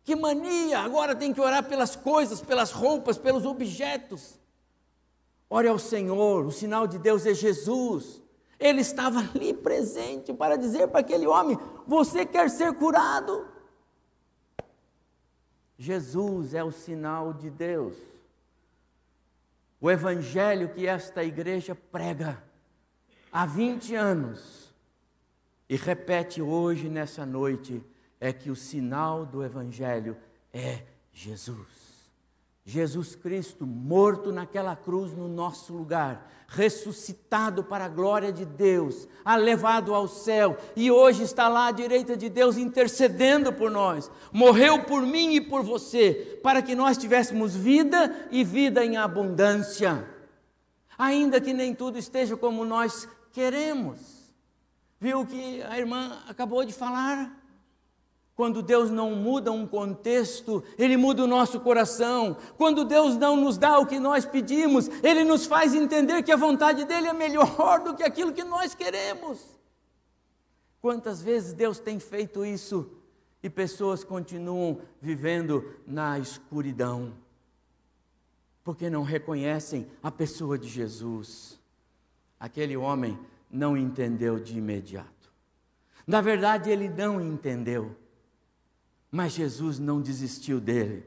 Que 0.05 0.15
mania! 0.15 0.81
Agora 0.81 1.17
tem 1.17 1.33
que 1.33 1.41
orar 1.41 1.65
pelas 1.65 1.97
coisas, 1.97 2.43
pelas 2.43 2.73
roupas, 2.73 3.17
pelos 3.17 3.47
objetos. 3.47 4.39
Ore 5.49 5.69
ao 5.69 5.79
Senhor, 5.79 6.45
o 6.45 6.51
sinal 6.51 6.87
de 6.87 6.99
Deus 6.99 7.25
é 7.25 7.33
Jesus. 7.33 8.23
Ele 8.59 8.81
estava 8.81 9.21
ali 9.21 9.55
presente 9.55 10.33
para 10.33 10.57
dizer 10.57 10.89
para 10.89 11.01
aquele 11.01 11.27
homem: 11.27 11.59
Você 11.87 12.27
quer 12.27 12.51
ser 12.51 12.73
curado? 12.75 13.47
Jesus 15.79 16.55
é 16.55 16.65
o 16.65 16.73
sinal 16.73 17.33
de 17.33 17.51
Deus. 17.51 17.95
O 19.81 19.91
evangelho 19.91 20.71
que 20.71 20.87
esta 20.87 21.23
igreja 21.23 21.75
prega 21.75 22.43
há 23.31 23.45
20 23.45 23.95
anos 23.95 24.75
e 25.69 25.77
repete 25.77 26.41
hoje 26.41 26.89
nessa 26.89 27.27
noite 27.27 27.85
é 28.19 28.33
que 28.33 28.51
o 28.51 28.57
sinal 28.57 29.27
do 29.27 29.45
evangelho 29.45 30.17
é 30.53 30.83
Jesus. 31.13 31.86
Jesus 32.69 33.15
Cristo 33.15 33.65
morto 33.65 34.33
naquela 34.33 34.75
cruz 34.75 35.13
no 35.13 35.29
nosso 35.29 35.73
lugar, 35.73 36.29
ressuscitado 36.49 37.63
para 37.63 37.85
a 37.85 37.89
glória 37.89 38.33
de 38.33 38.45
Deus, 38.45 39.07
levado 39.39 39.95
ao 39.95 40.09
céu 40.09 40.59
e 40.75 40.91
hoje 40.91 41.23
está 41.23 41.47
lá 41.47 41.69
à 41.69 41.71
direita 41.71 42.17
de 42.17 42.29
Deus 42.29 42.57
intercedendo 42.57 43.53
por 43.53 43.71
nós. 43.71 44.11
Morreu 44.33 44.83
por 44.83 45.03
mim 45.03 45.35
e 45.35 45.41
por 45.41 45.63
você, 45.63 46.41
para 46.43 46.61
que 46.61 46.75
nós 46.75 46.99
tivéssemos 46.99 47.55
vida 47.55 48.27
e 48.33 48.43
vida 48.43 48.85
em 48.85 48.97
abundância. 48.97 50.05
Ainda 50.99 51.41
que 51.41 51.53
nem 51.53 51.73
tudo 51.73 51.99
esteja 51.99 52.37
como 52.37 52.65
nós 52.65 53.09
queremos. 53.31 54.35
Viu 54.99 55.21
o 55.21 55.27
que 55.27 55.63
a 55.63 55.79
irmã 55.79 56.21
acabou 56.27 56.65
de 56.65 56.73
falar? 56.73 57.46
Quando 58.37 58.63
Deus 58.63 58.91
não 58.91 59.13
muda 59.13 59.51
um 59.51 59.67
contexto, 59.67 60.63
Ele 60.77 60.95
muda 60.95 61.25
o 61.25 61.27
nosso 61.27 61.59
coração. 61.59 62.37
Quando 62.59 62.85
Deus 62.85 63.17
não 63.17 63.35
nos 63.35 63.57
dá 63.57 63.79
o 63.79 63.87
que 63.87 63.99
nós 63.99 64.27
pedimos, 64.27 64.89
Ele 65.03 65.25
nos 65.25 65.47
faz 65.47 65.75
entender 65.75 66.23
que 66.23 66.31
a 66.31 66.37
vontade 66.37 66.85
dEle 66.85 67.07
é 67.09 67.15
melhor 67.15 67.81
do 67.83 67.95
que 67.95 68.03
aquilo 68.03 68.35
que 68.35 68.45
nós 68.45 68.75
queremos. 68.75 69.41
Quantas 70.83 71.23
vezes 71.23 71.55
Deus 71.55 71.79
tem 71.79 71.99
feito 71.99 72.45
isso 72.45 72.91
e 73.43 73.49
pessoas 73.49 74.05
continuam 74.05 74.83
vivendo 75.01 75.75
na 75.87 76.19
escuridão, 76.19 77.15
porque 78.63 78.91
não 78.91 79.03
reconhecem 79.03 79.87
a 80.03 80.11
pessoa 80.11 80.59
de 80.59 80.69
Jesus. 80.69 81.59
Aquele 82.39 82.77
homem 82.77 83.19
não 83.51 83.79
entendeu 83.79 84.39
de 84.39 84.59
imediato. 84.59 85.33
Na 86.07 86.21
verdade, 86.21 86.71
ele 86.71 86.91
não 86.91 87.19
entendeu 87.19 87.97
mas 89.11 89.33
Jesus 89.33 89.79
não 89.79 90.01
desistiu 90.01 90.61
dele. 90.61 91.05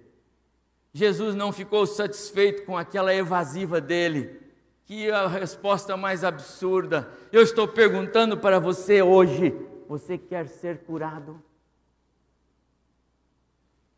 Jesus 0.94 1.36
não 1.36 1.52
ficou 1.52 1.86
satisfeito 1.86 2.66
com 2.66 2.78
aquela 2.78 3.14
evasiva 3.14 3.80
dele. 3.80 4.40
Que 4.86 5.12
a 5.12 5.28
resposta 5.28 5.96
mais 5.96 6.24
absurda. 6.24 7.12
Eu 7.32 7.44
estou 7.44 7.68
perguntando 7.68 8.38
para 8.38 8.60
você 8.60 9.02
hoje: 9.02 9.54
você 9.88 10.18
quer 10.18 10.48
ser 10.48 10.80
curado? 10.80 11.42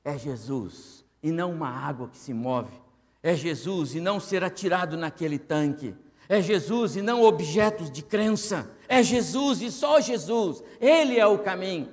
É 0.03 0.17
Jesus 0.17 1.05
e 1.24 1.31
não 1.31 1.51
uma 1.51 1.70
água 1.70 2.10
que 2.10 2.17
se 2.17 2.34
move. 2.34 2.74
É 3.24 3.36
Jesus 3.36 3.96
e 3.96 4.01
não 4.01 4.20
ser 4.20 4.43
atirado 4.43 4.98
naquele 4.98 5.38
tanque. 5.38 5.96
É 6.27 6.41
Jesus 6.41 6.96
e 6.96 7.01
não 7.01 7.24
objetos 7.24 7.91
de 7.91 8.01
crença. 8.01 8.70
É 8.88 9.03
Jesus 9.03 9.62
e 9.62 9.72
só 9.72 10.00
Jesus. 10.01 10.63
Ele 10.79 11.20
é 11.20 11.25
o 11.25 11.39
caminho. 11.39 11.89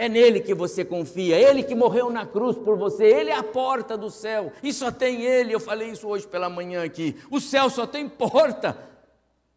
É 0.00 0.08
nele 0.08 0.38
que 0.38 0.54
você 0.54 0.84
confia, 0.84 1.36
ele 1.36 1.64
que 1.64 1.74
morreu 1.74 2.08
na 2.08 2.24
cruz 2.24 2.56
por 2.56 2.78
você, 2.78 3.04
ele 3.04 3.30
é 3.30 3.34
a 3.34 3.42
porta 3.42 3.98
do 3.98 4.08
céu, 4.12 4.52
e 4.62 4.72
só 4.72 4.92
tem 4.92 5.24
ele. 5.24 5.52
Eu 5.52 5.58
falei 5.58 5.90
isso 5.90 6.06
hoje 6.06 6.24
pela 6.24 6.48
manhã 6.48 6.84
aqui. 6.84 7.16
O 7.28 7.40
céu 7.40 7.68
só 7.68 7.84
tem 7.84 8.08
porta, 8.08 8.78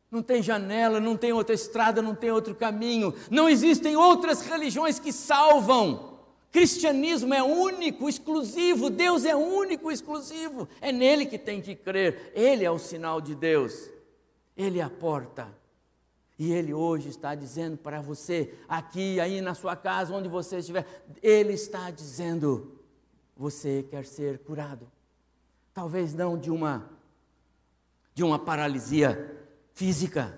não 0.10 0.24
tem 0.24 0.42
janela, 0.42 1.00
não 1.00 1.16
tem 1.16 1.32
outra 1.32 1.54
estrada, 1.54 2.02
não 2.02 2.16
tem 2.16 2.32
outro 2.32 2.56
caminho, 2.56 3.14
não 3.30 3.48
existem 3.48 3.96
outras 3.96 4.42
religiões 4.42 4.98
que 4.98 5.14
salvam. 5.14 6.18
Cristianismo 6.52 7.36
é 7.36 7.44
único, 7.44 8.10
exclusivo, 8.10 8.90
Deus 8.90 9.26
é 9.26 9.36
único, 9.36 9.92
exclusivo, 9.92 10.68
é 10.82 10.92
nele 10.92 11.28
que 11.28 11.38
tem 11.38 11.62
que 11.62 11.76
crer, 11.76 12.32
ele 12.34 12.66
é 12.66 12.72
o 12.72 12.80
sinal 12.80 13.22
de 13.22 13.36
Deus, 13.36 13.92
ele 14.58 14.80
é 14.80 14.84
a 14.84 14.90
porta. 14.90 15.61
E 16.42 16.52
Ele 16.52 16.74
hoje 16.74 17.08
está 17.08 17.36
dizendo 17.36 17.78
para 17.78 18.02
você, 18.02 18.58
aqui, 18.68 19.20
aí 19.20 19.42
na 19.42 19.54
sua 19.54 19.76
casa, 19.76 20.12
onde 20.12 20.28
você 20.28 20.58
estiver, 20.58 20.88
Ele 21.22 21.54
está 21.54 21.92
dizendo: 21.92 22.80
você 23.38 23.86
quer 23.88 24.08
ser 24.08 24.40
curado. 24.40 24.92
Talvez 25.72 26.16
não 26.16 26.36
de 26.36 26.50
uma, 26.50 26.90
de 28.16 28.24
uma 28.24 28.40
paralisia 28.40 29.40
física, 29.76 30.36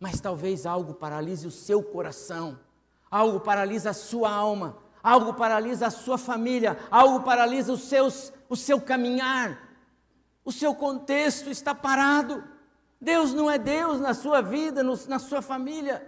mas 0.00 0.20
talvez 0.20 0.66
algo 0.66 0.94
paralise 0.94 1.46
o 1.46 1.52
seu 1.52 1.80
coração, 1.80 2.58
algo 3.08 3.38
paralisa 3.38 3.90
a 3.90 3.94
sua 3.94 4.32
alma, 4.32 4.76
algo 5.00 5.32
paralisa 5.34 5.86
a 5.86 5.90
sua 5.92 6.18
família, 6.18 6.76
algo 6.90 7.22
paralisa 7.22 7.72
os 7.72 7.82
seus, 7.82 8.32
o 8.48 8.56
seu 8.56 8.80
caminhar, 8.80 9.78
o 10.44 10.50
seu 10.50 10.74
contexto 10.74 11.48
está 11.50 11.72
parado. 11.72 12.55
Deus 13.00 13.32
não 13.32 13.50
é 13.50 13.58
Deus 13.58 14.00
na 14.00 14.14
sua 14.14 14.40
vida, 14.40 14.82
no, 14.82 14.96
na 15.06 15.18
sua 15.18 15.42
família. 15.42 16.06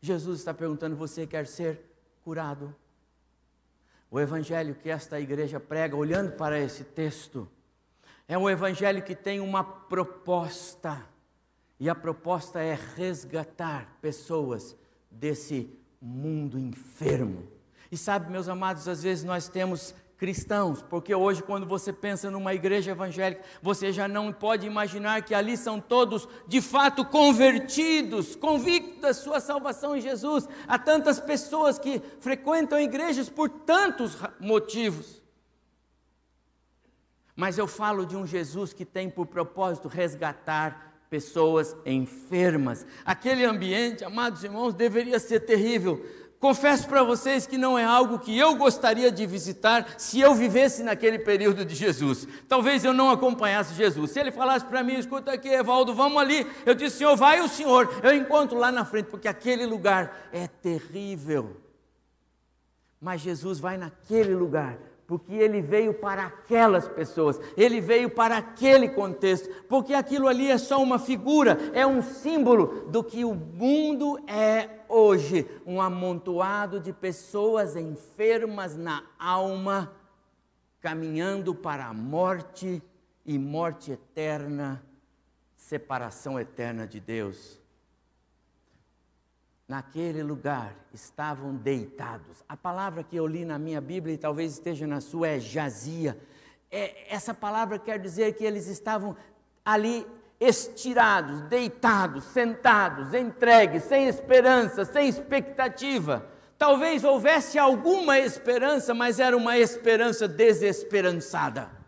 Jesus 0.00 0.40
está 0.40 0.52
perguntando: 0.52 0.96
você 0.96 1.26
quer 1.26 1.46
ser 1.46 1.80
curado? 2.22 2.74
O 4.10 4.20
evangelho 4.20 4.74
que 4.74 4.90
esta 4.90 5.18
igreja 5.18 5.58
prega, 5.58 5.96
olhando 5.96 6.32
para 6.32 6.58
esse 6.58 6.84
texto, 6.84 7.48
é 8.28 8.38
um 8.38 8.48
evangelho 8.48 9.02
que 9.02 9.14
tem 9.14 9.40
uma 9.40 9.64
proposta. 9.64 11.04
E 11.80 11.88
a 11.88 11.94
proposta 11.94 12.60
é 12.60 12.78
resgatar 12.96 13.98
pessoas 14.00 14.76
desse 15.10 15.70
mundo 16.00 16.58
enfermo. 16.58 17.48
E 17.90 17.96
sabe, 17.96 18.30
meus 18.30 18.48
amados, 18.48 18.88
às 18.88 19.02
vezes 19.02 19.24
nós 19.24 19.48
temos 19.48 19.94
cristãos, 20.16 20.82
porque 20.82 21.14
hoje, 21.14 21.42
quando 21.42 21.66
você 21.66 21.92
pensa 21.92 22.30
numa 22.30 22.54
igreja 22.54 22.92
evangélica, 22.92 23.42
você 23.60 23.92
já 23.92 24.06
não 24.06 24.32
pode 24.32 24.66
imaginar 24.66 25.22
que 25.22 25.34
ali 25.34 25.56
são 25.56 25.80
todos 25.80 26.28
de 26.46 26.60
fato 26.60 27.04
convertidos, 27.04 28.36
convictos 28.36 29.00
da 29.00 29.12
sua 29.12 29.40
salvação 29.40 29.96
em 29.96 30.00
Jesus. 30.00 30.48
Há 30.66 30.78
tantas 30.78 31.18
pessoas 31.18 31.78
que 31.78 32.00
frequentam 32.20 32.80
igrejas 32.80 33.28
por 33.28 33.48
tantos 33.48 34.16
motivos. 34.40 35.22
Mas 37.36 37.58
eu 37.58 37.66
falo 37.66 38.06
de 38.06 38.16
um 38.16 38.26
Jesus 38.26 38.72
que 38.72 38.84
tem 38.84 39.10
por 39.10 39.26
propósito 39.26 39.88
resgatar 39.88 40.94
pessoas 41.10 41.76
enfermas. 41.84 42.86
Aquele 43.04 43.44
ambiente, 43.44 44.04
amados 44.04 44.42
irmãos, 44.42 44.74
deveria 44.74 45.18
ser 45.18 45.40
terrível 45.40 46.04
Confesso 46.44 46.86
para 46.86 47.02
vocês 47.02 47.46
que 47.46 47.56
não 47.56 47.78
é 47.78 47.84
algo 47.86 48.18
que 48.18 48.38
eu 48.38 48.54
gostaria 48.54 49.10
de 49.10 49.24
visitar 49.24 49.94
se 49.96 50.20
eu 50.20 50.34
vivesse 50.34 50.82
naquele 50.82 51.18
período 51.18 51.64
de 51.64 51.74
Jesus. 51.74 52.28
Talvez 52.46 52.84
eu 52.84 52.92
não 52.92 53.08
acompanhasse 53.08 53.72
Jesus. 53.72 54.10
Se 54.10 54.20
ele 54.20 54.30
falasse 54.30 54.66
para 54.66 54.82
mim, 54.82 54.92
escuta 54.92 55.32
aqui, 55.32 55.48
Evaldo, 55.48 55.94
vamos 55.94 56.20
ali. 56.20 56.46
Eu 56.66 56.74
disse, 56.74 56.98
Senhor, 56.98 57.16
vai 57.16 57.40
o 57.40 57.48
Senhor. 57.48 57.98
Eu 58.02 58.12
encontro 58.14 58.58
lá 58.58 58.70
na 58.70 58.84
frente, 58.84 59.06
porque 59.06 59.26
aquele 59.26 59.64
lugar 59.64 60.28
é 60.34 60.46
terrível. 60.46 61.62
Mas 63.00 63.22
Jesus 63.22 63.58
vai 63.58 63.78
naquele 63.78 64.34
lugar 64.34 64.76
porque 65.06 65.34
ele 65.34 65.60
veio 65.60 65.92
para 65.94 66.26
aquelas 66.26 66.88
pessoas, 66.88 67.38
ele 67.56 67.80
veio 67.80 68.08
para 68.08 68.38
aquele 68.38 68.88
contexto, 68.88 69.48
porque 69.68 69.92
aquilo 69.92 70.26
ali 70.26 70.50
é 70.50 70.58
só 70.58 70.82
uma 70.82 70.98
figura, 70.98 71.58
é 71.72 71.86
um 71.86 72.02
símbolo 72.02 72.88
do 72.90 73.04
que 73.04 73.24
o 73.24 73.34
mundo 73.34 74.18
é 74.28 74.68
hoje 74.88 75.46
um 75.66 75.80
amontoado 75.80 76.80
de 76.80 76.92
pessoas 76.92 77.76
enfermas 77.76 78.76
na 78.76 79.02
alma, 79.18 79.92
caminhando 80.80 81.54
para 81.54 81.86
a 81.86 81.94
morte 81.94 82.82
e 83.26 83.38
morte 83.38 83.92
eterna, 83.92 84.82
separação 85.56 86.38
eterna 86.38 86.86
de 86.86 87.00
Deus 87.00 87.63
naquele 89.68 90.22
lugar 90.22 90.74
estavam 90.92 91.54
deitados. 91.54 92.44
A 92.48 92.56
palavra 92.56 93.02
que 93.02 93.16
eu 93.16 93.26
li 93.26 93.44
na 93.44 93.58
minha 93.58 93.80
Bíblia 93.80 94.14
e 94.14 94.18
talvez 94.18 94.52
esteja 94.52 94.86
na 94.86 95.00
sua 95.00 95.28
é 95.28 95.40
jazia. 95.40 96.18
É, 96.70 97.14
essa 97.14 97.32
palavra 97.32 97.78
quer 97.78 97.98
dizer 97.98 98.34
que 98.34 98.44
eles 98.44 98.66
estavam 98.66 99.16
ali 99.64 100.06
estirados, 100.38 101.40
deitados, 101.42 102.24
sentados, 102.24 103.14
entregues, 103.14 103.84
sem 103.84 104.06
esperança, 104.06 104.84
sem 104.84 105.08
expectativa. 105.08 106.28
Talvez 106.58 107.02
houvesse 107.02 107.58
alguma 107.58 108.18
esperança, 108.18 108.94
mas 108.94 109.18
era 109.18 109.36
uma 109.36 109.58
esperança 109.58 110.28
desesperançada. 110.28 111.83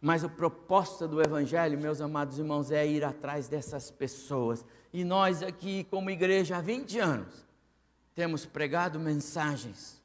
Mas 0.00 0.24
a 0.24 0.28
proposta 0.28 1.08
do 1.08 1.22
Evangelho, 1.22 1.78
meus 1.78 2.00
amados 2.00 2.38
irmãos, 2.38 2.70
é 2.70 2.86
ir 2.86 3.04
atrás 3.04 3.48
dessas 3.48 3.90
pessoas 3.90 4.64
e 4.96 5.04
nós 5.04 5.42
aqui, 5.42 5.84
como 5.84 6.08
igreja, 6.08 6.56
há 6.56 6.60
20 6.62 6.98
anos, 6.98 7.46
temos 8.14 8.46
pregado 8.46 8.98
mensagens 8.98 10.02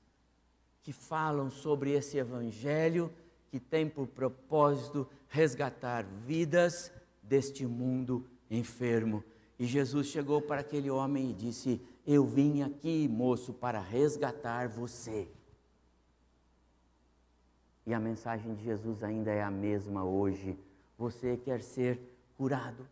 que 0.83 0.91
falam 0.91 1.50
sobre 1.50 1.91
esse 1.91 2.17
evangelho 2.17 3.10
que 3.50 3.57
tem 3.57 3.88
por 3.88 4.05
propósito 4.07 5.07
resgatar 5.29 6.03
vidas 6.03 6.91
deste 7.24 7.65
mundo 7.65 8.27
enfermo. 8.50 9.24
E 9.57 9.65
Jesus 9.65 10.07
chegou 10.07 10.41
para 10.41 10.60
aquele 10.60 10.89
homem 10.89 11.29
e 11.29 11.33
disse: 11.33 11.79
Eu 12.05 12.25
vim 12.25 12.62
aqui, 12.62 13.07
moço, 13.07 13.53
para 13.53 13.79
resgatar 13.79 14.67
você. 14.67 15.29
E 17.85 17.93
a 17.93 18.00
mensagem 18.00 18.53
de 18.53 18.63
Jesus 18.63 19.03
ainda 19.03 19.31
é 19.31 19.41
a 19.41 19.51
mesma 19.51 20.03
hoje. 20.03 20.57
Você 20.97 21.38
quer 21.38 21.61
ser 21.61 22.00
curado? 22.38 22.88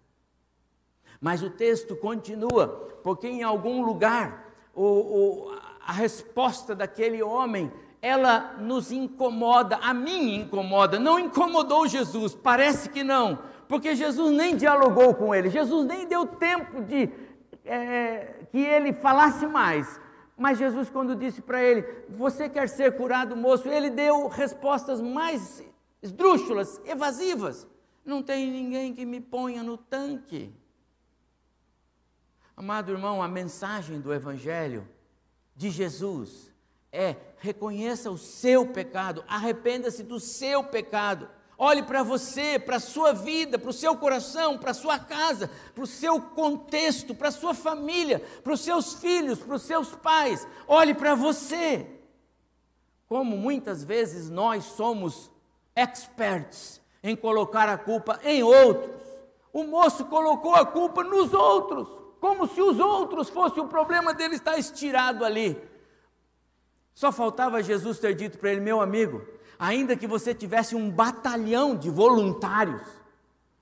Mas 1.22 1.44
o 1.44 1.50
texto 1.50 1.96
continua, 1.96 2.68
porque 3.04 3.28
em 3.28 3.44
algum 3.44 3.84
lugar 3.84 4.54
o, 4.74 4.84
o, 4.84 5.60
a 5.86 5.92
resposta 5.92 6.74
daquele 6.74 7.22
homem 7.22 7.72
ela 8.02 8.56
nos 8.60 8.92
incomoda, 8.92 9.78
a 9.78 9.94
mim 9.94 10.36
incomoda, 10.36 10.98
não 10.98 11.20
incomodou 11.20 11.86
Jesus, 11.86 12.34
parece 12.34 12.90
que 12.90 13.04
não, 13.04 13.40
porque 13.68 13.94
Jesus 13.94 14.32
nem 14.32 14.56
dialogou 14.56 15.14
com 15.14 15.36
ele, 15.36 15.50
Jesus 15.50 15.86
nem 15.86 16.08
deu 16.08 16.26
tempo 16.26 16.82
de 16.82 17.10
é, 17.66 18.46
que 18.52 18.58
ele 18.58 18.94
falasse 18.94 19.46
mais. 19.46 20.00
Mas 20.40 20.58
Jesus, 20.58 20.90
quando 20.90 21.18
disse 21.18 21.42
para 21.42 21.62
ele: 21.62 21.86
Você 22.08 22.48
quer 22.48 22.70
ser 22.70 22.96
curado, 22.96 23.36
moço? 23.36 23.68
Ele 23.68 23.90
deu 23.90 24.30
respostas 24.30 25.02
mais 25.02 25.62
esdrúxulas, 26.02 26.80
evasivas. 26.86 27.68
Não 28.06 28.24
tem 28.24 28.50
ninguém 28.50 28.94
que 28.94 29.06
me 29.06 29.20
ponha 29.20 29.62
no 29.62 29.78
tanque. 29.78 30.56
Amado 32.56 32.94
irmão, 32.94 33.22
a 33.22 33.28
mensagem 33.28 34.00
do 34.00 34.14
Evangelho 34.14 34.88
de 35.58 35.70
Jesus 35.70 36.54
é: 36.90 37.18
reconheça 37.40 38.10
o 38.10 38.18
seu 38.18 38.66
pecado, 38.66 39.26
arrependa-se 39.28 40.04
do 40.04 40.22
seu 40.22 40.64
pecado. 40.64 41.30
Olhe 41.62 41.84
para 41.84 42.02
você, 42.02 42.58
para 42.58 42.78
a 42.78 42.80
sua 42.80 43.12
vida, 43.12 43.60
para 43.60 43.70
o 43.70 43.74
seu 43.74 43.96
coração, 43.96 44.58
para 44.58 44.72
a 44.72 44.74
sua 44.74 44.98
casa, 44.98 45.52
para 45.76 45.84
o 45.84 45.88
seu 45.88 46.22
contexto, 46.22 47.14
para 47.14 47.28
a 47.28 47.32
sua 47.32 47.54
família, 47.54 48.24
para 48.42 48.54
os 48.54 48.62
seus 48.62 48.94
filhos, 48.94 49.40
para 49.40 49.56
os 49.56 49.64
seus 49.64 49.94
pais. 49.94 50.48
Olhe 50.66 50.94
para 50.94 51.14
você. 51.14 51.86
Como 53.08 53.36
muitas 53.36 53.84
vezes 53.84 54.30
nós 54.30 54.64
somos 54.64 55.30
experts 55.76 56.82
em 57.04 57.16
colocar 57.16 57.68
a 57.68 57.78
culpa 57.78 58.20
em 58.24 58.42
outros. 58.42 59.02
O 59.52 59.66
moço 59.66 60.06
colocou 60.06 60.56
a 60.56 60.66
culpa 60.66 61.04
nos 61.04 61.34
outros 61.34 62.00
como 62.20 62.48
se 62.48 62.62
os 62.62 62.80
outros 62.80 63.30
fossem 63.30 63.64
o 63.64 63.68
problema 63.68 64.14
dele 64.14 64.36
estar 64.36 64.58
estirado 64.58 65.24
ali. 65.24 65.58
Só 67.00 67.14
faltava 67.14 67.64
Jesus 67.64 67.98
ter 67.98 68.14
dito 68.14 68.38
para 68.38 68.52
ele, 68.52 68.60
meu 68.60 68.82
amigo, 68.82 69.26
ainda 69.58 69.96
que 69.96 70.06
você 70.06 70.36
tivesse 70.36 70.76
um 70.76 70.92
batalhão 70.92 71.74
de 71.74 71.90
voluntários, 71.90 72.82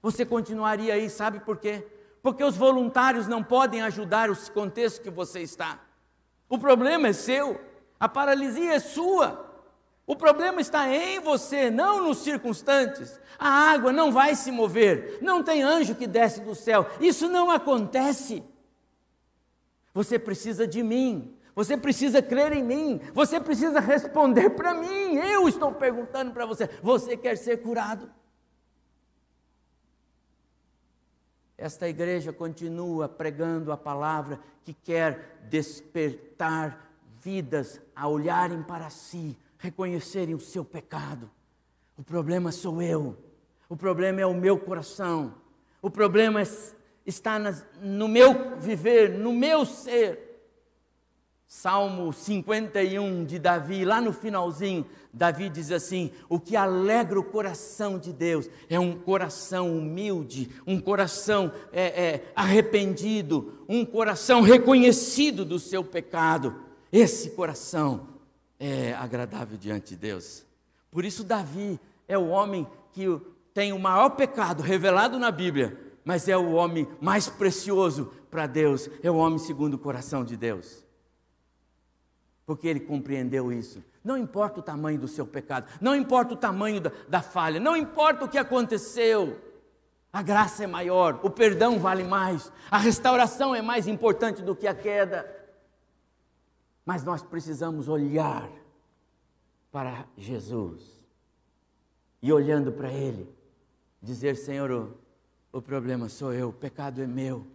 você 0.02 0.26
continuaria 0.26 0.96
aí, 0.96 1.08
sabe 1.08 1.42
por 1.42 1.58
quê? 1.58 1.86
Porque 2.24 2.44
os 2.44 2.58
voluntários 2.58 3.28
não 3.28 3.44
podem 3.44 3.84
ajudar 3.84 4.32
o 4.32 4.52
contexto 4.52 5.04
que 5.04 5.12
você 5.12 5.42
está. 5.42 5.80
O 6.50 6.58
problema 6.58 7.10
é 7.10 7.14
seu, 7.14 7.62
a 8.00 8.10
paralisia 8.10 8.74
é 8.74 8.80
sua. 8.80 9.46
O 10.08 10.16
problema 10.16 10.60
está 10.60 10.90
em 10.90 11.20
você, 11.20 11.70
não 11.70 12.08
nos 12.08 12.18
circunstantes. 12.18 13.20
A 13.38 13.48
água 13.48 13.94
não 13.94 14.12
vai 14.12 14.34
se 14.34 14.50
mover, 14.50 15.20
não 15.22 15.44
tem 15.44 15.62
anjo 15.62 15.94
que 15.94 16.08
desce 16.08 16.42
do 16.42 16.56
céu. 16.56 16.90
Isso 17.00 17.30
não 17.30 17.52
acontece. 17.52 18.44
Você 19.94 20.18
precisa 20.18 20.66
de 20.66 20.82
mim, 20.82 21.37
você 21.58 21.76
precisa 21.76 22.22
crer 22.22 22.54
em 22.54 22.64
mim, 22.64 23.02
você 23.16 23.40
precisa 23.40 23.80
responder 23.80 24.52
para 24.52 24.76
mim. 24.76 25.16
Eu 25.16 25.50
estou 25.50 25.74
perguntando 25.74 26.32
para 26.32 26.46
você: 26.46 26.70
você 26.84 27.18
quer 27.18 27.36
ser 27.36 27.64
curado? 27.64 28.08
Esta 31.58 31.90
igreja 31.90 32.32
continua 32.32 33.10
pregando 33.10 33.72
a 33.72 33.78
palavra 33.78 34.40
que 34.64 34.72
quer 34.72 35.40
despertar 35.50 36.92
vidas 37.24 37.82
a 37.96 38.08
olharem 38.08 38.62
para 38.62 38.92
si, 38.92 39.36
reconhecerem 39.58 40.36
o 40.36 40.40
seu 40.40 40.64
pecado. 40.64 41.28
O 41.98 42.04
problema 42.04 42.52
sou 42.52 42.84
eu, 42.84 43.18
o 43.68 43.76
problema 43.76 44.22
é 44.22 44.28
o 44.28 44.34
meu 44.36 44.60
coração, 44.60 45.34
o 45.82 45.90
problema 45.90 46.44
está 47.04 47.40
no 47.82 48.08
meu 48.08 48.60
viver, 48.60 49.10
no 49.10 49.34
meu 49.34 49.66
ser. 49.66 50.27
Salmo 51.48 52.12
51 52.12 53.24
de 53.24 53.40
Davi, 53.40 53.86
lá 53.86 54.02
no 54.02 54.12
finalzinho, 54.12 54.86
Davi 55.14 55.48
diz 55.48 55.72
assim: 55.72 56.12
O 56.28 56.42
que 56.42 56.58
alegra 56.58 57.18
o 57.18 57.24
coração 57.24 57.98
de 57.98 58.12
Deus 58.12 58.50
é 58.70 58.78
um 58.78 59.00
coração 59.00 59.78
humilde, 59.78 60.52
um 60.68 60.78
coração 60.80 61.50
é, 61.72 62.06
é, 62.06 62.32
arrependido, 62.36 63.64
um 63.68 63.86
coração 63.86 64.42
reconhecido 64.42 65.46
do 65.46 65.58
seu 65.58 65.86
pecado. 65.86 66.54
Esse 66.92 67.30
coração 67.30 68.10
é 68.60 68.94
agradável 68.94 69.58
diante 69.58 69.92
de 69.92 69.96
Deus. 69.96 70.46
Por 70.92 71.06
isso, 71.06 71.24
Davi 71.24 71.80
é 72.10 72.18
o 72.18 72.28
homem 72.28 72.68
que 72.92 73.06
tem 73.54 73.72
o 73.72 73.80
maior 73.80 74.10
pecado 74.10 74.62
revelado 74.62 75.18
na 75.18 75.32
Bíblia, 75.32 75.80
mas 76.04 76.28
é 76.28 76.36
o 76.36 76.52
homem 76.52 76.86
mais 77.00 77.30
precioso 77.30 78.12
para 78.30 78.48
Deus, 78.48 78.90
é 79.02 79.10
o 79.10 79.16
homem 79.16 79.40
segundo 79.40 79.76
o 79.76 79.80
coração 79.80 80.26
de 80.26 80.36
Deus. 80.36 80.87
Porque 82.48 82.68
ele 82.68 82.80
compreendeu 82.80 83.52
isso. 83.52 83.84
Não 84.02 84.18
importa 84.18 84.62
o 84.62 84.64
tamanho 84.64 84.98
do 84.98 85.08
seu 85.08 85.28
pecado, 85.28 85.68
não 85.82 85.94
importa 85.94 86.34
o 86.34 86.38
tamanho 86.38 86.80
da, 86.80 86.92
da 87.10 87.22
falha, 87.22 87.60
não 87.60 87.76
importa 87.76 88.24
o 88.24 88.30
que 88.30 88.38
aconteceu, 88.38 89.38
a 90.14 90.22
graça 90.22 90.64
é 90.64 90.68
maior, 90.68 91.20
o 91.24 91.30
perdão 91.30 91.78
vale 91.78 92.06
mais, 92.06 92.50
a 92.72 92.78
restauração 92.78 93.54
é 93.54 93.62
mais 93.62 93.86
importante 93.86 94.42
do 94.42 94.56
que 94.56 94.66
a 94.66 94.74
queda. 94.74 95.30
Mas 96.86 97.04
nós 97.04 97.22
precisamos 97.22 97.90
olhar 97.90 98.50
para 99.70 100.08
Jesus 100.16 100.82
e 102.22 102.32
olhando 102.32 102.72
para 102.72 102.90
Ele, 102.90 103.30
dizer: 104.02 104.38
Senhor, 104.38 104.72
o, 104.72 104.98
o 105.52 105.62
problema 105.62 106.08
sou 106.08 106.34
eu, 106.34 106.48
o 106.48 106.54
pecado 106.54 107.02
é 107.02 107.06
meu, 107.06 107.46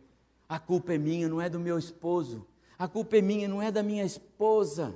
a 0.47 0.59
culpa 0.59 0.93
é 0.93 0.99
minha, 0.99 1.31
não 1.31 1.41
é 1.41 1.49
do 1.49 1.59
meu 1.59 1.79
esposo, 1.79 2.47
a 2.83 2.89
culpa 2.89 3.17
é 3.17 3.23
minha, 3.23 3.47
não 3.47 3.63
é 3.63 3.71
da 3.71 3.81
minha 3.81 4.05
esposa. 4.05 4.93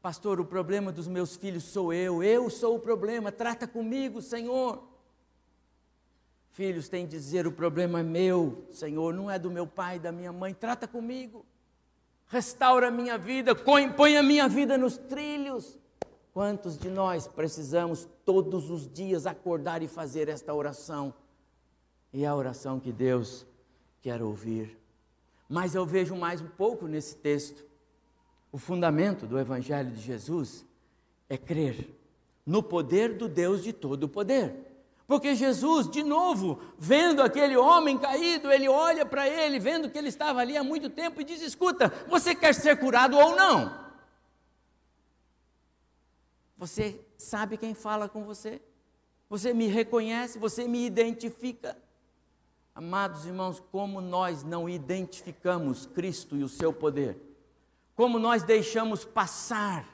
Pastor, 0.00 0.38
o 0.38 0.44
problema 0.44 0.92
dos 0.92 1.08
meus 1.08 1.34
filhos 1.34 1.64
sou 1.64 1.92
eu, 1.92 2.22
eu 2.22 2.48
sou 2.48 2.76
o 2.76 2.78
problema, 2.78 3.32
trata 3.32 3.66
comigo, 3.66 4.22
Senhor. 4.22 4.84
Filhos 6.52 6.88
têm 6.88 7.04
de 7.04 7.10
dizer: 7.10 7.44
o 7.44 7.50
problema 7.50 7.98
é 7.98 8.02
meu, 8.04 8.68
Senhor, 8.70 9.12
não 9.12 9.28
é 9.28 9.36
do 9.36 9.50
meu 9.50 9.66
pai, 9.66 9.98
da 9.98 10.12
minha 10.12 10.32
mãe, 10.32 10.54
trata 10.54 10.86
comigo. 10.86 11.44
restaura 12.28 12.86
a 12.86 12.90
minha 12.92 13.18
vida, 13.18 13.52
põe 13.52 14.16
a 14.16 14.22
minha 14.22 14.48
vida 14.48 14.78
nos 14.78 14.96
trilhos. 14.96 15.76
Quantos 16.32 16.78
de 16.78 16.88
nós 16.88 17.26
precisamos 17.26 18.08
todos 18.24 18.70
os 18.70 18.88
dias 18.88 19.26
acordar 19.26 19.82
e 19.82 19.88
fazer 19.88 20.28
esta 20.28 20.54
oração? 20.54 21.12
E 22.12 22.22
é 22.22 22.28
a 22.28 22.36
oração 22.36 22.78
que 22.78 22.92
Deus 22.92 23.44
quer 24.00 24.22
ouvir. 24.22 24.81
Mas 25.48 25.74
eu 25.74 25.84
vejo 25.84 26.14
mais 26.16 26.40
um 26.40 26.48
pouco 26.48 26.86
nesse 26.86 27.16
texto. 27.16 27.64
O 28.50 28.58
fundamento 28.58 29.26
do 29.26 29.38
Evangelho 29.38 29.90
de 29.90 30.00
Jesus 30.00 30.64
é 31.28 31.36
crer 31.36 31.88
no 32.44 32.62
poder 32.62 33.16
do 33.16 33.28
Deus 33.28 33.62
de 33.62 33.72
todo 33.72 34.04
o 34.04 34.08
poder. 34.08 34.54
Porque 35.06 35.34
Jesus, 35.34 35.90
de 35.90 36.02
novo, 36.02 36.60
vendo 36.78 37.22
aquele 37.22 37.56
homem 37.56 37.98
caído, 37.98 38.50
ele 38.50 38.68
olha 38.68 39.04
para 39.04 39.28
ele, 39.28 39.58
vendo 39.58 39.90
que 39.90 39.98
ele 39.98 40.08
estava 40.08 40.40
ali 40.40 40.56
há 40.56 40.64
muito 40.64 40.88
tempo 40.88 41.20
e 41.20 41.24
diz: 41.24 41.42
Escuta, 41.42 41.92
você 42.08 42.34
quer 42.34 42.54
ser 42.54 42.78
curado 42.78 43.16
ou 43.16 43.36
não? 43.36 43.82
Você 46.56 47.00
sabe 47.18 47.56
quem 47.56 47.74
fala 47.74 48.08
com 48.08 48.24
você? 48.24 48.60
Você 49.28 49.52
me 49.52 49.66
reconhece? 49.66 50.38
Você 50.38 50.68
me 50.68 50.86
identifica? 50.86 51.76
Amados 52.74 53.26
irmãos, 53.26 53.62
como 53.70 54.00
nós 54.00 54.42
não 54.42 54.68
identificamos 54.68 55.84
Cristo 55.86 56.36
e 56.36 56.42
o 56.42 56.48
seu 56.48 56.72
poder, 56.72 57.20
como 57.94 58.18
nós 58.18 58.42
deixamos 58.42 59.04
passar? 59.04 59.86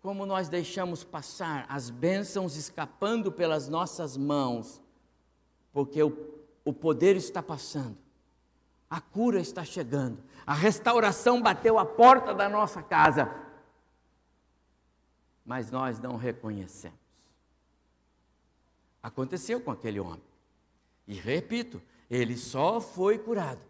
Como 0.00 0.24
nós 0.24 0.48
deixamos 0.48 1.04
passar 1.04 1.66
as 1.68 1.90
bênçãos 1.90 2.56
escapando 2.56 3.30
pelas 3.30 3.68
nossas 3.68 4.16
mãos, 4.16 4.80
porque 5.72 6.02
o, 6.02 6.16
o 6.64 6.72
poder 6.72 7.16
está 7.16 7.42
passando, 7.42 7.98
a 8.88 8.98
cura 8.98 9.38
está 9.38 9.62
chegando, 9.62 10.22
a 10.46 10.54
restauração 10.54 11.42
bateu 11.42 11.78
a 11.78 11.84
porta 11.84 12.34
da 12.34 12.48
nossa 12.48 12.82
casa, 12.82 13.30
mas 15.44 15.70
nós 15.70 16.00
não 16.00 16.16
reconhecemos. 16.16 16.98
Aconteceu 19.02 19.60
com 19.60 19.70
aquele 19.70 20.00
homem, 20.00 20.22
e 21.10 21.14
repito, 21.14 21.82
ele 22.10 22.36
só 22.36 22.80
foi 22.80 23.18
curado 23.18 23.60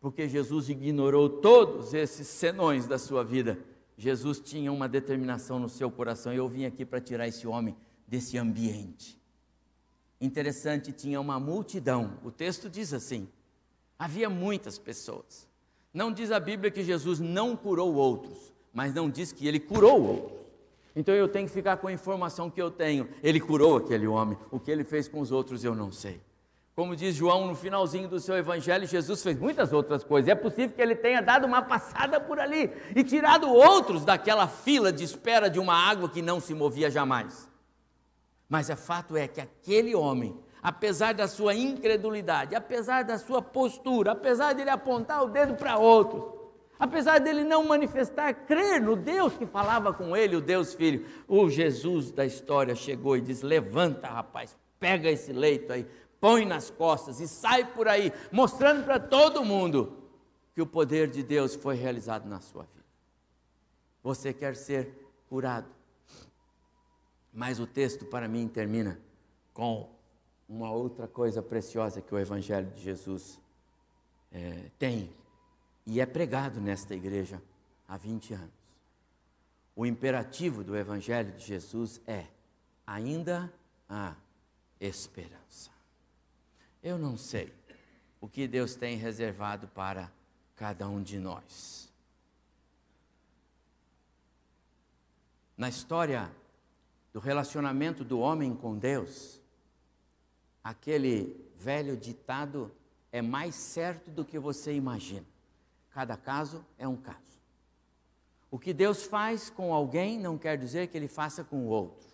porque 0.00 0.28
Jesus 0.28 0.68
ignorou 0.68 1.28
todos 1.28 1.94
esses 1.94 2.28
senões 2.28 2.86
da 2.86 2.98
sua 2.98 3.24
vida 3.24 3.58
Jesus 3.98 4.38
tinha 4.38 4.72
uma 4.72 4.88
determinação 4.88 5.58
no 5.58 5.68
seu 5.68 5.90
coração 5.90 6.32
eu 6.32 6.48
vim 6.48 6.64
aqui 6.64 6.84
para 6.84 7.00
tirar 7.00 7.26
esse 7.26 7.48
homem 7.48 7.76
desse 8.06 8.38
ambiente. 8.38 9.20
Interessante, 10.20 10.92
tinha 10.92 11.20
uma 11.20 11.40
multidão. 11.40 12.16
O 12.22 12.30
texto 12.30 12.70
diz 12.70 12.94
assim: 12.94 13.28
havia 13.98 14.30
muitas 14.30 14.78
pessoas. 14.78 15.48
Não 15.92 16.12
diz 16.12 16.30
a 16.30 16.38
Bíblia 16.38 16.70
que 16.70 16.84
Jesus 16.84 17.18
não 17.18 17.56
curou 17.56 17.92
outros, 17.94 18.54
mas 18.72 18.94
não 18.94 19.10
diz 19.10 19.32
que 19.32 19.48
ele 19.48 19.58
curou 19.58 20.00
outros. 20.00 20.38
Então 20.94 21.12
eu 21.12 21.26
tenho 21.26 21.48
que 21.48 21.52
ficar 21.52 21.76
com 21.78 21.88
a 21.88 21.92
informação 21.92 22.48
que 22.48 22.62
eu 22.62 22.70
tenho. 22.70 23.08
Ele 23.20 23.40
curou 23.40 23.78
aquele 23.78 24.06
homem. 24.06 24.38
O 24.50 24.60
que 24.60 24.70
ele 24.70 24.84
fez 24.84 25.08
com 25.08 25.18
os 25.20 25.32
outros 25.32 25.64
eu 25.64 25.74
não 25.74 25.90
sei. 25.90 26.20
Como 26.78 26.94
diz 26.94 27.16
João 27.16 27.48
no 27.48 27.56
finalzinho 27.56 28.08
do 28.08 28.20
seu 28.20 28.36
evangelho, 28.36 28.86
Jesus 28.86 29.20
fez 29.20 29.36
muitas 29.36 29.72
outras 29.72 30.04
coisas. 30.04 30.28
É 30.28 30.34
possível 30.36 30.76
que 30.76 30.80
ele 30.80 30.94
tenha 30.94 31.20
dado 31.20 31.44
uma 31.44 31.60
passada 31.60 32.20
por 32.20 32.38
ali 32.38 32.70
e 32.94 33.02
tirado 33.02 33.52
outros 33.52 34.04
daquela 34.04 34.46
fila 34.46 34.92
de 34.92 35.02
espera 35.02 35.50
de 35.50 35.58
uma 35.58 35.74
água 35.74 36.08
que 36.08 36.22
não 36.22 36.38
se 36.38 36.54
movia 36.54 36.88
jamais. 36.88 37.50
Mas 38.48 38.68
o 38.70 38.76
fato 38.76 39.16
é 39.16 39.26
que 39.26 39.40
aquele 39.40 39.92
homem, 39.92 40.38
apesar 40.62 41.14
da 41.14 41.26
sua 41.26 41.52
incredulidade, 41.52 42.54
apesar 42.54 43.02
da 43.02 43.18
sua 43.18 43.42
postura, 43.42 44.12
apesar 44.12 44.52
de 44.52 44.60
ele 44.60 44.70
apontar 44.70 45.24
o 45.24 45.30
dedo 45.30 45.54
para 45.54 45.78
outros, 45.78 46.22
apesar 46.78 47.18
dele 47.18 47.42
não 47.42 47.64
manifestar 47.64 48.32
crer 48.32 48.80
no 48.80 48.94
Deus 48.94 49.32
que 49.32 49.46
falava 49.46 49.92
com 49.92 50.16
ele, 50.16 50.36
o 50.36 50.40
Deus 50.40 50.74
Filho, 50.74 51.04
o 51.26 51.50
Jesus 51.50 52.12
da 52.12 52.24
história 52.24 52.76
chegou 52.76 53.16
e 53.16 53.20
diz: 53.20 53.42
Levanta, 53.42 54.06
rapaz, 54.06 54.56
pega 54.78 55.10
esse 55.10 55.32
leito 55.32 55.72
aí, 55.72 55.84
põe 56.20 56.44
nas 56.44 56.70
costas 56.70 57.20
e 57.20 57.28
sai 57.28 57.64
por 57.72 57.88
aí, 57.88 58.12
mostrando 58.32 58.84
para 58.84 58.98
todo 58.98 59.44
mundo 59.44 59.96
que 60.54 60.62
o 60.62 60.66
poder 60.66 61.10
de 61.10 61.22
Deus 61.22 61.54
foi 61.54 61.76
realizado 61.76 62.28
na 62.28 62.40
sua 62.40 62.64
vida. 62.64 62.84
Você 64.02 64.32
quer 64.32 64.56
ser 64.56 64.92
curado. 65.28 65.68
Mas 67.32 67.60
o 67.60 67.66
texto 67.66 68.04
para 68.06 68.26
mim 68.26 68.48
termina 68.48 69.00
com 69.52 69.88
uma 70.48 70.70
outra 70.70 71.06
coisa 71.06 71.42
preciosa 71.42 72.00
que 72.00 72.14
o 72.14 72.18
Evangelho 72.18 72.70
de 72.70 72.82
Jesus 72.82 73.38
é, 74.32 74.70
tem 74.78 75.12
e 75.86 76.00
é 76.00 76.06
pregado 76.06 76.60
nesta 76.60 76.94
igreja 76.94 77.40
há 77.86 77.96
20 77.96 78.34
anos. 78.34 78.50
O 79.76 79.86
imperativo 79.86 80.64
do 80.64 80.76
Evangelho 80.76 81.32
de 81.32 81.46
Jesus 81.46 82.00
é: 82.06 82.26
ainda 82.86 83.52
há 83.88 84.16
esperança. 84.80 85.77
Eu 86.82 86.96
não 86.98 87.16
sei 87.16 87.52
o 88.20 88.28
que 88.28 88.46
Deus 88.46 88.74
tem 88.74 88.96
reservado 88.96 89.66
para 89.68 90.10
cada 90.56 90.88
um 90.88 91.02
de 91.02 91.18
nós. 91.18 91.88
Na 95.56 95.68
história 95.68 96.30
do 97.12 97.18
relacionamento 97.18 98.04
do 98.04 98.20
homem 98.20 98.54
com 98.54 98.78
Deus, 98.78 99.40
aquele 100.62 101.50
velho 101.56 101.96
ditado 101.96 102.70
é 103.10 103.20
mais 103.20 103.56
certo 103.56 104.10
do 104.10 104.24
que 104.24 104.38
você 104.38 104.72
imagina. 104.72 105.26
Cada 105.90 106.16
caso 106.16 106.64
é 106.78 106.86
um 106.86 106.96
caso. 106.96 107.18
O 108.50 108.58
que 108.58 108.72
Deus 108.72 109.02
faz 109.02 109.50
com 109.50 109.74
alguém 109.74 110.18
não 110.18 110.38
quer 110.38 110.56
dizer 110.56 110.86
que 110.88 110.96
ele 110.96 111.08
faça 111.08 111.42
com 111.42 111.66
o 111.66 111.68
outro. 111.68 112.06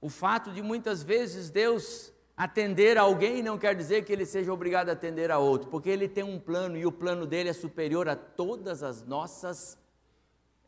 O 0.00 0.08
fato 0.08 0.52
de 0.52 0.62
muitas 0.62 1.02
vezes 1.02 1.50
Deus 1.50 2.13
Atender 2.36 2.98
a 2.98 3.02
alguém 3.02 3.42
não 3.42 3.56
quer 3.56 3.76
dizer 3.76 4.04
que 4.04 4.12
ele 4.12 4.26
seja 4.26 4.52
obrigado 4.52 4.88
a 4.88 4.92
atender 4.92 5.30
a 5.30 5.38
outro, 5.38 5.70
porque 5.70 5.88
ele 5.88 6.08
tem 6.08 6.24
um 6.24 6.38
plano 6.38 6.76
e 6.76 6.84
o 6.84 6.90
plano 6.90 7.26
dele 7.26 7.48
é 7.48 7.52
superior 7.52 8.08
a 8.08 8.16
todas 8.16 8.82
as 8.82 9.02
nossas 9.02 9.78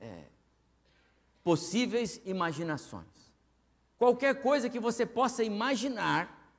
é, 0.01 0.25
possíveis 1.43 2.21
imaginações. 2.25 3.07
Qualquer 3.99 4.41
coisa 4.43 4.71
que 4.71 4.79
você 4.79 5.05
possa 5.05 5.43
imaginar, 5.43 6.53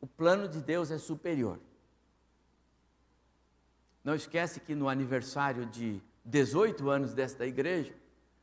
o 0.00 0.06
plano 0.06 0.48
de 0.48 0.60
Deus 0.60 0.90
é 0.90 0.98
superior. 0.98 1.60
Não 4.02 4.14
esquece 4.14 4.58
que 4.58 4.74
no 4.74 4.88
aniversário 4.88 5.66
de 5.66 6.02
18 6.24 6.88
anos 6.88 7.12
desta 7.14 7.46
igreja, 7.46 7.94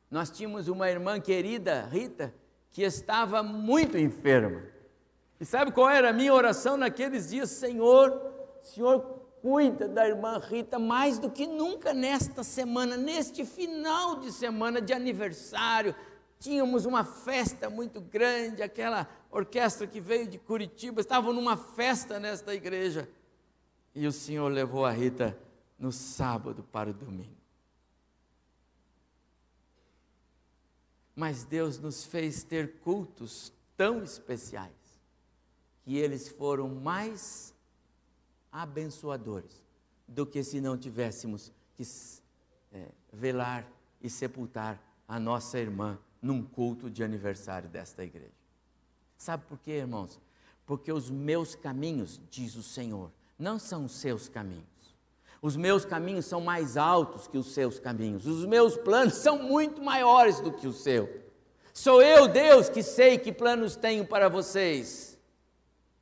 nós 0.10 0.30
tínhamos 0.30 0.68
uma 0.68 0.90
irmã 0.90 1.20
querida, 1.20 1.86
Rita, 1.88 2.34
que 2.72 2.84
estava 2.84 3.44
muito 3.44 3.98
enferma. 3.98 4.77
E 5.40 5.46
sabe 5.46 5.72
qual 5.72 5.90
era 5.90 6.10
a 6.10 6.14
minha 6.14 6.34
oração 6.34 6.78
naqueles 6.78 7.30
dias? 7.30 7.52
Senhor, 7.52 8.34
Senhor, 8.64 9.02
cuida 9.42 9.88
da 9.88 10.08
irmã 10.08 10.40
Rita 10.40 10.80
mais 10.80 11.20
do 11.20 11.30
que 11.30 11.46
nunca 11.46 11.94
nesta 11.94 12.44
semana, 12.44 12.98
neste 12.98 13.46
final 13.46 14.20
de 14.20 14.32
semana 14.32 14.82
de 14.82 14.94
aniversário. 14.94 15.96
Tínhamos 16.40 16.86
uma 16.86 17.04
festa 17.04 17.70
muito 17.70 18.02
grande, 18.02 18.64
aquela 18.64 19.08
orquestra 19.30 19.86
que 19.86 20.00
veio 20.00 20.28
de 20.28 20.40
Curitiba, 20.40 21.02
estavam 21.02 21.34
numa 21.34 21.56
festa 21.56 22.20
nesta 22.20 22.54
igreja. 22.54 23.08
E 23.94 24.08
o 24.08 24.12
Senhor 24.12 24.48
levou 24.52 24.86
a 24.86 24.92
Rita 24.92 25.38
no 25.78 25.92
sábado 25.92 26.64
para 26.72 26.90
o 26.90 26.94
domingo. 26.94 27.38
Mas 31.16 31.44
Deus 31.44 31.80
nos 31.80 32.04
fez 32.04 32.44
ter 32.44 32.80
cultos 32.80 33.52
tão 33.76 34.04
especiais 34.04 34.87
que 35.88 35.96
eles 35.96 36.28
foram 36.28 36.68
mais 36.68 37.54
abençoadores 38.52 39.64
do 40.06 40.26
que 40.26 40.44
se 40.44 40.60
não 40.60 40.78
tivéssemos 40.78 41.50
que 41.76 41.84
é, 42.74 42.90
velar 43.14 43.66
e 44.02 44.10
sepultar 44.10 44.84
a 45.08 45.18
nossa 45.18 45.58
irmã 45.58 45.98
num 46.22 46.44
culto 46.44 46.90
de 46.90 47.06
aniversário 47.06 47.70
desta 47.70 48.04
igreja. 48.04 48.34
Sabe 49.18 49.46
por 49.48 49.58
quê, 49.60 49.72
irmãos? 49.78 50.20
Porque 50.66 50.92
os 50.92 51.10
meus 51.10 51.56
caminhos, 51.56 52.20
diz 52.30 52.58
o 52.58 52.64
Senhor, 52.64 53.10
não 53.40 53.58
são 53.58 53.86
os 53.86 53.94
seus 53.94 54.28
caminhos. 54.28 54.66
Os 55.42 55.56
meus 55.56 55.86
caminhos 55.86 56.26
são 56.26 56.42
mais 56.42 56.76
altos 56.76 57.30
que 57.30 57.38
os 57.38 57.54
seus 57.54 57.80
caminhos. 57.80 58.26
Os 58.28 58.44
meus 58.44 58.76
planos 58.76 59.14
são 59.14 59.42
muito 59.42 59.82
maiores 59.82 60.42
do 60.42 60.52
que 60.52 60.68
o 60.68 60.74
seu. 60.74 61.24
Sou 61.74 62.02
eu, 62.02 62.28
Deus, 62.28 62.68
que 62.68 62.84
sei 62.84 63.18
que 63.18 63.32
planos 63.32 63.78
tenho 63.78 64.06
para 64.06 64.28
vocês 64.28 65.17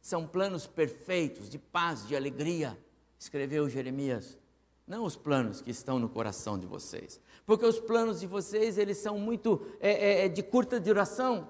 são 0.06 0.28
planos 0.28 0.68
perfeitos, 0.68 1.50
de 1.50 1.58
paz, 1.58 2.08
de 2.08 2.16
alegria, 2.16 2.78
escreveu 3.18 3.68
Jeremias. 3.68 4.38
Não 4.86 5.04
os 5.04 5.16
planos 5.16 5.62
que 5.62 5.72
estão 5.72 5.98
no 5.98 6.08
coração 6.08 6.60
de 6.60 6.68
vocês. 6.68 7.20
Porque 7.44 7.66
os 7.66 7.80
planos 7.80 8.20
de 8.20 8.28
vocês, 8.28 8.78
eles 8.78 9.00
são 9.00 9.18
muito 9.18 9.66
é, 9.80 9.90
é, 9.90 10.26
é 10.26 10.30
de 10.30 10.44
curta 10.44 10.80
duração. 10.80 11.50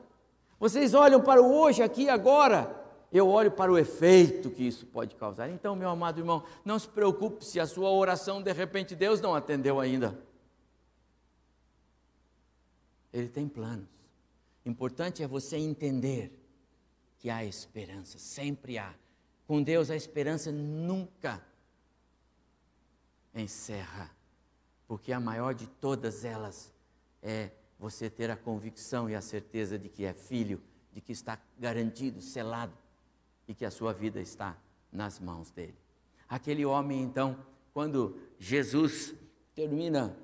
Vocês 0.57 0.93
olham 0.93 1.19
para 1.21 1.41
o 1.43 1.53
hoje, 1.53 1.83
aqui 1.83 2.07
agora, 2.07 2.81
eu 3.11 3.27
olho 3.27 3.51
para 3.51 3.69
o 3.69 3.77
efeito 3.77 4.49
que 4.49 4.65
isso 4.65 4.85
pode 4.85 5.15
causar. 5.15 5.49
Então, 5.49 5.75
meu 5.75 5.89
amado 5.89 6.21
irmão, 6.21 6.41
não 6.63 6.79
se 6.79 6.87
preocupe 6.87 7.43
se 7.43 7.59
a 7.59 7.67
sua 7.67 7.91
oração 7.91 8.41
de 8.41 8.53
repente 8.53 8.95
Deus 8.95 9.19
não 9.19 9.35
atendeu 9.35 9.81
ainda. 9.81 10.17
Ele 13.11 13.27
tem 13.27 13.49
planos. 13.49 13.89
Importante 14.65 15.21
é 15.21 15.27
você 15.27 15.57
entender 15.57 16.44
que 17.25 17.29
há 17.31 17.43
esperança, 17.43 18.19
sempre 18.19 18.77
há. 18.77 18.93
Com 19.47 19.63
Deus 19.63 19.89
a 19.89 19.95
esperança 19.95 20.51
nunca 20.51 21.43
encerra, 23.33 24.11
porque 24.87 25.11
a 25.11 25.19
maior 25.19 25.55
de 25.55 25.65
todas 25.65 26.23
elas 26.23 26.71
é 27.23 27.49
você 27.79 28.11
ter 28.11 28.29
a 28.29 28.37
convicção 28.37 29.09
e 29.09 29.15
a 29.15 29.21
certeza 29.21 29.79
de 29.79 29.89
que 29.89 30.05
é 30.05 30.13
filho, 30.13 30.61
de 30.93 31.01
que 31.01 31.13
está 31.13 31.41
garantido, 31.57 32.21
selado 32.21 32.77
e 33.47 33.55
que 33.55 33.65
a 33.65 33.71
sua 33.71 33.91
vida 33.91 34.21
está 34.21 34.55
nas 34.91 35.19
mãos 35.19 35.49
dele. 35.49 35.79
Aquele 36.29 36.63
homem, 36.63 37.01
então, 37.01 37.43
quando 37.73 38.19
Jesus 38.37 39.15
termina 39.55 40.15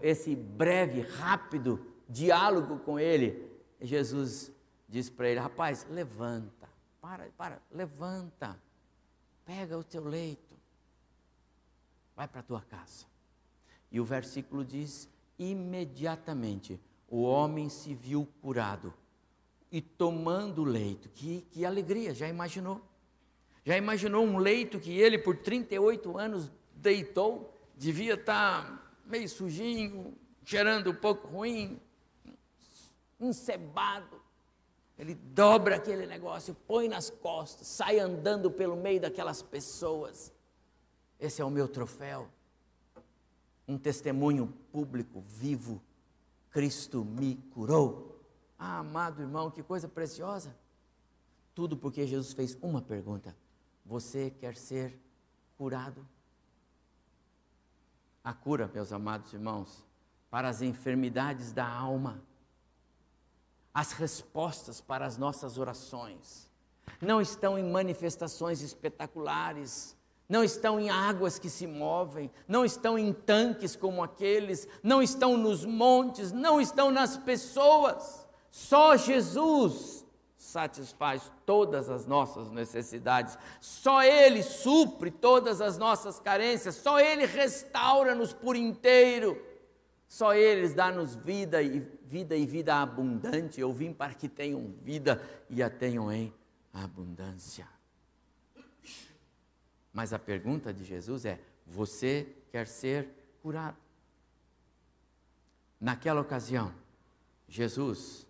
esse 0.00 0.34
breve, 0.34 1.02
rápido 1.02 1.86
diálogo 2.08 2.78
com 2.78 2.98
ele, 2.98 3.46
Jesus 3.78 4.53
diz 4.94 5.10
para 5.10 5.28
ele: 5.28 5.40
Rapaz, 5.40 5.84
levanta, 5.90 6.68
para, 7.00 7.28
para, 7.36 7.60
levanta, 7.72 8.56
pega 9.44 9.76
o 9.76 9.82
teu 9.82 10.04
leito, 10.04 10.54
vai 12.14 12.28
para 12.28 12.40
a 12.40 12.44
tua 12.44 12.62
casa. 12.62 13.04
E 13.90 13.98
o 13.98 14.04
versículo 14.04 14.64
diz: 14.64 15.08
imediatamente 15.36 16.80
o 17.08 17.22
homem 17.22 17.68
se 17.68 17.92
viu 17.92 18.28
curado 18.40 18.94
e 19.70 19.80
tomando 19.80 20.62
o 20.62 20.64
leito. 20.64 21.08
Que, 21.08 21.40
que 21.50 21.64
alegria, 21.64 22.14
já 22.14 22.28
imaginou? 22.28 22.80
Já 23.64 23.76
imaginou 23.76 24.24
um 24.24 24.38
leito 24.38 24.78
que 24.78 24.96
ele 24.96 25.18
por 25.18 25.38
38 25.38 26.16
anos 26.16 26.52
deitou? 26.72 27.52
Devia 27.76 28.14
estar 28.14 28.64
tá 28.64 28.92
meio 29.04 29.28
sujinho, 29.28 30.16
cheirando 30.44 30.92
um 30.92 30.94
pouco 30.94 31.26
ruim, 31.26 31.80
encebado. 33.18 34.23
Ele 34.98 35.14
dobra 35.14 35.76
aquele 35.76 36.06
negócio, 36.06 36.54
põe 36.66 36.88
nas 36.88 37.10
costas, 37.10 37.66
sai 37.66 37.98
andando 37.98 38.50
pelo 38.50 38.76
meio 38.76 39.00
daquelas 39.00 39.42
pessoas. 39.42 40.32
Esse 41.18 41.42
é 41.42 41.44
o 41.44 41.50
meu 41.50 41.66
troféu. 41.66 42.28
Um 43.66 43.76
testemunho 43.76 44.46
público, 44.70 45.22
vivo. 45.26 45.82
Cristo 46.50 47.04
me 47.04 47.36
curou. 47.52 48.20
Ah, 48.56 48.78
amado 48.78 49.22
irmão, 49.22 49.50
que 49.50 49.62
coisa 49.62 49.88
preciosa. 49.88 50.54
Tudo 51.54 51.76
porque 51.76 52.06
Jesus 52.06 52.32
fez 52.32 52.56
uma 52.62 52.80
pergunta: 52.80 53.34
Você 53.84 54.30
quer 54.30 54.56
ser 54.56 54.96
curado? 55.56 56.06
A 58.22 58.32
cura, 58.32 58.70
meus 58.72 58.92
amados 58.92 59.32
irmãos, 59.32 59.84
para 60.30 60.48
as 60.48 60.62
enfermidades 60.62 61.52
da 61.52 61.66
alma 61.66 62.22
as 63.74 63.92
respostas 63.92 64.80
para 64.80 65.04
as 65.04 65.18
nossas 65.18 65.58
orações. 65.58 66.48
Não 67.00 67.20
estão 67.20 67.58
em 67.58 67.64
manifestações 67.64 68.62
espetaculares, 68.62 69.96
não 70.28 70.44
estão 70.44 70.78
em 70.78 70.88
águas 70.88 71.38
que 71.38 71.50
se 71.50 71.66
movem, 71.66 72.30
não 72.46 72.64
estão 72.64 72.96
em 72.96 73.12
tanques 73.12 73.74
como 73.74 74.02
aqueles, 74.02 74.68
não 74.82 75.02
estão 75.02 75.36
nos 75.36 75.64
montes, 75.64 76.30
não 76.30 76.60
estão 76.60 76.90
nas 76.90 77.16
pessoas. 77.16 78.26
Só 78.50 78.96
Jesus 78.96 80.04
satisfaz 80.36 81.32
todas 81.44 81.90
as 81.90 82.06
nossas 82.06 82.50
necessidades, 82.50 83.36
só 83.60 84.02
Ele 84.04 84.42
supre 84.42 85.10
todas 85.10 85.60
as 85.60 85.76
nossas 85.76 86.20
carências, 86.20 86.76
só 86.76 87.00
Ele 87.00 87.26
restaura-nos 87.26 88.32
por 88.32 88.54
inteiro. 88.54 89.54
Só 90.06 90.32
Ele 90.32 90.68
dá-nos 90.68 91.16
vida 91.16 91.60
e 91.60 91.80
vida 92.14 92.36
e 92.36 92.46
vida 92.46 92.80
abundante. 92.80 93.60
Eu 93.60 93.72
vim 93.72 93.92
para 93.92 94.14
que 94.14 94.28
tenham 94.28 94.72
vida 94.84 95.20
e 95.50 95.60
a 95.60 95.68
tenham 95.68 96.12
em 96.12 96.32
abundância. 96.72 97.68
Mas 99.92 100.12
a 100.12 100.18
pergunta 100.18 100.72
de 100.72 100.84
Jesus 100.84 101.24
é: 101.24 101.40
você 101.66 102.32
quer 102.52 102.68
ser 102.68 103.08
curado? 103.42 103.76
Naquela 105.80 106.20
ocasião, 106.20 106.72
Jesus 107.48 108.24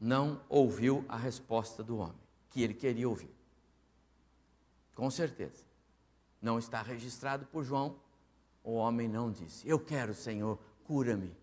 não 0.00 0.40
ouviu 0.48 1.04
a 1.08 1.16
resposta 1.16 1.82
do 1.82 1.96
homem, 1.96 2.22
que 2.48 2.62
ele 2.62 2.74
queria 2.74 3.08
ouvir. 3.08 3.34
Com 4.94 5.10
certeza. 5.10 5.64
Não 6.40 6.60
está 6.60 6.80
registrado 6.80 7.44
por 7.46 7.64
João. 7.64 7.98
O 8.62 8.74
homem 8.74 9.08
não 9.08 9.32
disse: 9.32 9.68
Eu 9.68 9.80
quero, 9.80 10.14
Senhor, 10.14 10.60
cura-me. 10.84 11.34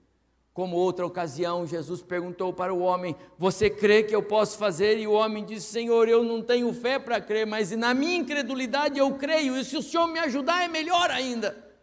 Como 0.54 0.76
outra 0.76 1.04
ocasião, 1.04 1.66
Jesus 1.66 2.04
perguntou 2.04 2.54
para 2.54 2.72
o 2.72 2.80
homem: 2.80 3.16
Você 3.40 3.72
crê 3.72 4.04
que 4.04 4.16
eu 4.16 4.22
posso 4.22 4.58
fazer? 4.58 5.00
E 5.00 5.08
o 5.08 5.14
homem 5.14 5.44
disse: 5.44 5.72
Senhor, 5.72 6.08
eu 6.08 6.24
não 6.24 6.44
tenho 6.44 6.72
fé 6.72 7.00
para 7.00 7.20
crer, 7.20 7.48
mas 7.48 7.72
na 7.72 7.92
minha 7.94 8.18
incredulidade 8.18 9.00
eu 9.00 9.16
creio, 9.16 9.58
e 9.58 9.66
se 9.66 9.76
o 9.76 9.82
Senhor 9.82 10.08
me 10.08 10.20
ajudar 10.20 10.64
é 10.64 10.68
melhor 10.68 11.10
ainda. 11.10 11.74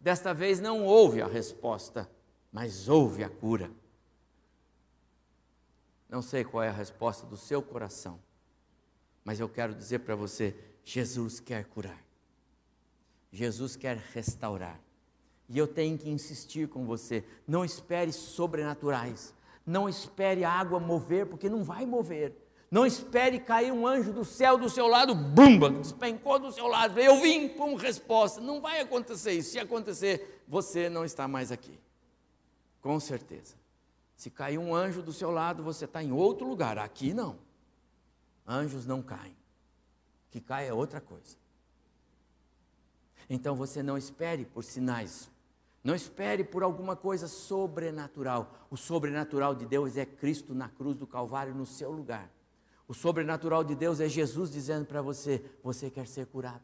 Desta 0.00 0.32
vez 0.32 0.60
não 0.60 0.82
houve 0.82 1.20
a 1.20 1.26
resposta, 1.26 2.10
mas 2.50 2.88
houve 2.88 3.22
a 3.22 3.28
cura. 3.28 3.70
Não 6.08 6.22
sei 6.22 6.42
qual 6.42 6.64
é 6.64 6.68
a 6.68 6.72
resposta 6.72 7.26
do 7.26 7.36
seu 7.36 7.62
coração, 7.62 8.18
mas 9.22 9.38
eu 9.38 9.48
quero 9.48 9.74
dizer 9.74 9.98
para 9.98 10.14
você: 10.14 10.56
Jesus 10.82 11.38
quer 11.38 11.66
curar, 11.66 12.02
Jesus 13.30 13.76
quer 13.76 13.98
restaurar. 14.14 14.80
E 15.50 15.58
eu 15.58 15.66
tenho 15.66 15.98
que 15.98 16.08
insistir 16.08 16.68
com 16.68 16.86
você: 16.86 17.24
não 17.46 17.64
espere 17.64 18.12
sobrenaturais, 18.12 19.34
não 19.66 19.88
espere 19.88 20.44
a 20.44 20.50
água 20.50 20.78
mover, 20.78 21.26
porque 21.26 21.48
não 21.48 21.64
vai 21.64 21.84
mover. 21.84 22.32
Não 22.70 22.86
espere 22.86 23.40
cair 23.40 23.72
um 23.72 23.84
anjo 23.84 24.12
do 24.12 24.24
céu 24.24 24.56
do 24.56 24.70
seu 24.70 24.86
lado, 24.86 25.12
bumba, 25.12 25.70
despencou 25.70 26.38
do 26.38 26.52
seu 26.52 26.68
lado. 26.68 27.00
Eu 27.00 27.20
vim 27.20 27.48
com 27.48 27.74
resposta. 27.74 28.40
Não 28.40 28.60
vai 28.60 28.80
acontecer 28.80 29.32
isso. 29.32 29.50
Se 29.50 29.58
acontecer, 29.58 30.44
você 30.46 30.88
não 30.88 31.04
está 31.04 31.26
mais 31.26 31.50
aqui. 31.50 31.76
Com 32.80 33.00
certeza. 33.00 33.56
Se 34.14 34.30
cair 34.30 34.56
um 34.56 34.72
anjo 34.72 35.02
do 35.02 35.12
seu 35.12 35.32
lado, 35.32 35.64
você 35.64 35.84
está 35.84 36.00
em 36.00 36.12
outro 36.12 36.46
lugar. 36.46 36.78
Aqui 36.78 37.12
não. 37.12 37.38
Anjos 38.46 38.86
não 38.86 39.02
caem. 39.02 39.32
O 39.32 40.30
que 40.30 40.40
cai 40.40 40.68
é 40.68 40.72
outra 40.72 41.00
coisa. 41.00 41.36
Então 43.28 43.56
você 43.56 43.82
não 43.82 43.98
espere 43.98 44.44
por 44.44 44.62
sinais 44.62 45.28
não 45.82 45.94
espere 45.94 46.44
por 46.44 46.62
alguma 46.62 46.94
coisa 46.94 47.26
sobrenatural. 47.26 48.66
O 48.70 48.76
sobrenatural 48.76 49.54
de 49.54 49.64
Deus 49.64 49.96
é 49.96 50.04
Cristo 50.04 50.54
na 50.54 50.68
cruz 50.68 50.98
do 50.98 51.06
Calvário 51.06 51.54
no 51.54 51.64
seu 51.64 51.90
lugar. 51.90 52.30
O 52.86 52.92
sobrenatural 52.92 53.64
de 53.64 53.74
Deus 53.74 53.98
é 53.98 54.08
Jesus 54.08 54.50
dizendo 54.50 54.84
para 54.84 55.00
você: 55.00 55.42
você 55.62 55.90
quer 55.90 56.06
ser 56.06 56.26
curado. 56.26 56.62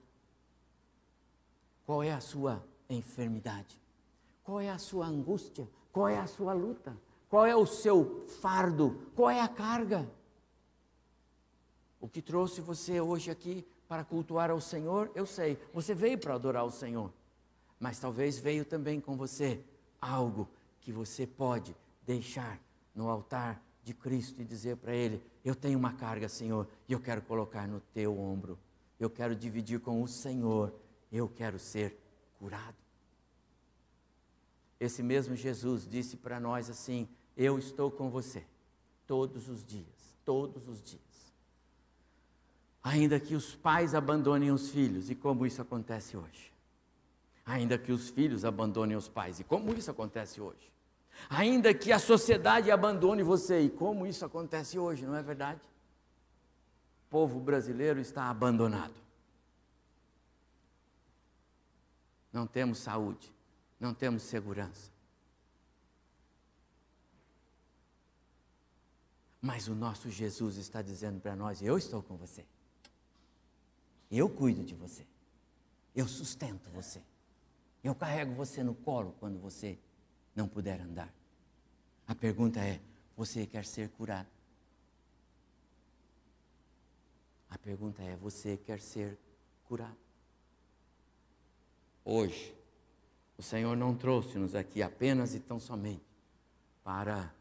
Qual 1.87 2.03
é 2.03 2.13
a 2.13 2.21
sua 2.21 2.63
enfermidade? 2.91 3.81
Qual 4.45 4.61
é 4.61 4.69
a 4.69 4.79
sua 4.79 5.07
angústia? 5.07 5.69
Qual 5.93 6.09
é 6.09 6.19
a 6.19 6.27
sua 6.27 6.53
luta? 6.53 6.97
Qual 7.29 7.47
é 7.47 7.57
o 7.57 7.65
seu 7.65 8.27
fardo? 8.41 9.01
Qual 9.15 9.31
é 9.31 9.41
a 9.41 9.49
carga? 9.49 10.09
O 12.01 12.09
que 12.09 12.21
trouxe 12.21 12.61
você 12.61 13.01
hoje 13.01 13.31
aqui 13.31 13.67
para 13.89 14.05
cultuar 14.05 14.51
ao 14.51 14.61
Senhor, 14.61 15.11
eu 15.15 15.25
sei. 15.25 15.59
Você 15.73 15.95
veio 15.95 16.19
para 16.19 16.35
adorar 16.35 16.65
o 16.65 16.71
Senhor 16.71 17.11
mas 17.79 17.99
talvez 17.99 18.39
veio 18.39 18.65
também 18.65 19.01
com 19.01 19.17
você 19.17 19.63
algo 20.01 20.49
que 20.81 20.93
você 20.93 21.27
pode 21.27 21.77
deixar 22.07 22.61
no 22.95 23.09
altar 23.09 23.63
de 23.83 23.93
Cristo 23.93 24.41
e 24.41 24.45
dizer 24.45 24.77
para 24.77 24.95
Ele: 24.95 25.23
Eu 25.45 25.55
tenho 25.55 25.79
uma 25.79 25.93
carga, 25.93 26.29
Senhor, 26.29 26.67
e 26.89 26.93
eu 26.93 27.01
quero 27.01 27.23
colocar 27.23 27.69
no 27.69 27.81
teu 27.81 28.19
ombro, 28.19 28.59
eu 28.99 29.11
quero 29.11 29.35
dividir 29.35 29.81
com 29.81 30.03
o 30.03 30.09
Senhor, 30.09 30.73
eu 31.13 31.29
quero 31.29 31.59
ser 31.59 31.99
curado. 32.39 32.77
Esse 34.79 35.03
mesmo 35.03 35.35
Jesus 35.35 35.87
disse 35.87 36.17
para 36.17 36.41
nós 36.41 36.71
assim: 36.71 37.09
Eu 37.37 37.59
estou 37.59 37.91
com 37.91 38.11
você 38.11 38.45
todos 39.07 39.49
os 39.49 39.65
dias, 39.65 40.17
todos 40.25 40.69
os 40.69 40.83
dias. 40.83 41.03
Ainda 42.83 43.19
que 43.19 43.35
os 43.35 43.55
pais 43.55 43.95
abandonem 43.95 44.53
os 44.53 44.71
filhos, 44.71 45.11
e 45.11 45.15
como 45.15 45.45
isso 45.45 45.61
acontece 45.61 46.17
hoje 46.17 46.56
ainda 47.47 47.79
que 47.79 47.93
os 47.93 48.11
filhos 48.11 48.45
abandonem 48.45 48.97
os 48.97 49.09
pais. 49.09 49.39
E 49.39 49.45
como 49.45 49.73
isso 49.73 49.91
acontece 49.91 50.41
hoje? 50.41 50.73
Ainda 51.31 51.73
que 51.73 51.93
a 51.93 51.99
sociedade 51.99 52.71
abandone 52.71 53.23
você, 53.23 53.61
e 53.61 53.71
como 53.71 54.07
isso 54.07 54.25
acontece 54.25 54.79
hoje, 54.79 55.07
não 55.07 55.15
é 55.15 55.23
verdade? 55.23 55.61
O 57.07 57.09
povo 57.09 57.39
brasileiro 57.39 58.01
está 58.01 58.29
abandonado. 58.29 58.95
Não 62.33 62.47
temos 62.47 62.81
saúde, 62.81 63.33
não 63.79 63.95
temos 63.95 64.25
segurança. 64.25 64.91
Mas 69.41 69.69
o 69.69 69.75
nosso 69.75 70.11
Jesus 70.11 70.57
está 70.57 70.83
dizendo 70.83 71.21
para 71.21 71.37
nós: 71.37 71.63
Eu 71.63 71.79
estou 71.79 72.03
com 72.03 72.17
você. 72.17 72.45
Eu 74.11 74.29
cuido 74.29 74.65
de 74.65 74.75
você. 74.75 75.07
Eu 75.95 76.07
sustento 76.07 76.69
você. 76.71 77.01
Eu 77.87 77.95
carrego 77.95 78.35
você 78.35 78.65
no 78.65 78.75
colo 78.75 79.15
quando 79.21 79.39
você 79.39 79.79
não 80.35 80.49
puder 80.49 80.81
andar. 80.81 81.09
A 82.05 82.17
pergunta 82.17 82.59
é: 82.59 82.81
você 83.17 83.47
quer 83.47 83.65
ser 83.65 83.91
curado? 83.91 84.29
A 87.49 87.57
pergunta 87.57 88.03
é: 88.03 88.17
você 88.17 88.57
quer 88.57 88.81
ser 88.81 89.17
curado? 89.69 89.97
Hoje, 92.05 92.53
o 93.39 93.43
Senhor 93.43 93.77
não 93.77 93.95
trouxe-nos 93.95 94.57
aqui 94.57 94.83
apenas 94.83 95.37
e 95.37 95.39
tão 95.39 95.61
somente 95.61 96.05
para 96.83 97.33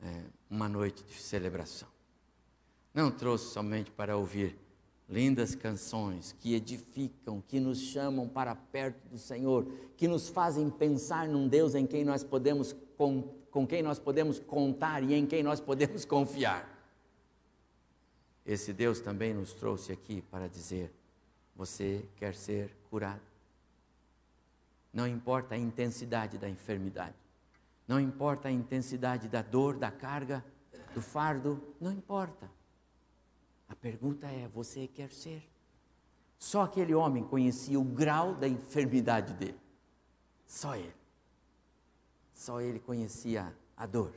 é, 0.00 0.24
uma 0.48 0.70
noite 0.70 1.04
de 1.04 1.20
celebração. 1.20 1.88
Não 2.94 3.10
trouxe 3.10 3.52
somente 3.52 3.90
para 3.90 4.16
ouvir 4.16 4.58
lindas 5.10 5.56
canções 5.56 6.36
que 6.38 6.54
edificam, 6.54 7.42
que 7.48 7.58
nos 7.58 7.80
chamam 7.80 8.28
para 8.28 8.54
perto 8.54 9.08
do 9.08 9.18
Senhor, 9.18 9.66
que 9.96 10.06
nos 10.06 10.28
fazem 10.28 10.70
pensar 10.70 11.26
num 11.26 11.48
Deus 11.48 11.74
em 11.74 11.84
quem 11.84 12.04
nós 12.04 12.22
podemos 12.22 12.74
com, 12.96 13.22
com 13.50 13.66
quem 13.66 13.82
nós 13.82 13.98
podemos 13.98 14.38
contar 14.38 15.02
e 15.02 15.14
em 15.14 15.26
quem 15.26 15.42
nós 15.42 15.58
podemos 15.58 16.04
confiar. 16.06 16.78
Esse 18.46 18.72
Deus 18.72 19.00
também 19.00 19.34
nos 19.34 19.52
trouxe 19.52 19.90
aqui 19.92 20.22
para 20.30 20.48
dizer: 20.48 20.92
você 21.56 22.04
quer 22.16 22.34
ser 22.34 22.70
curado? 22.88 23.20
Não 24.92 25.06
importa 25.06 25.54
a 25.56 25.58
intensidade 25.58 26.38
da 26.38 26.48
enfermidade, 26.48 27.16
não 27.86 27.98
importa 27.98 28.48
a 28.48 28.52
intensidade 28.52 29.28
da 29.28 29.42
dor, 29.42 29.76
da 29.76 29.90
carga, 29.90 30.44
do 30.94 31.02
fardo, 31.02 31.60
não 31.80 31.92
importa. 31.92 32.59
A 33.70 33.74
pergunta 33.76 34.26
é: 34.26 34.48
você 34.48 34.86
quer 34.86 35.10
ser? 35.10 35.48
Só 36.38 36.62
aquele 36.62 36.94
homem 36.94 37.22
conhecia 37.22 37.78
o 37.78 37.84
grau 37.84 38.34
da 38.34 38.48
enfermidade 38.48 39.32
dele. 39.34 39.60
Só 40.46 40.74
ele. 40.74 40.94
Só 42.34 42.60
ele 42.60 42.80
conhecia 42.80 43.56
a 43.76 43.86
dor. 43.86 44.12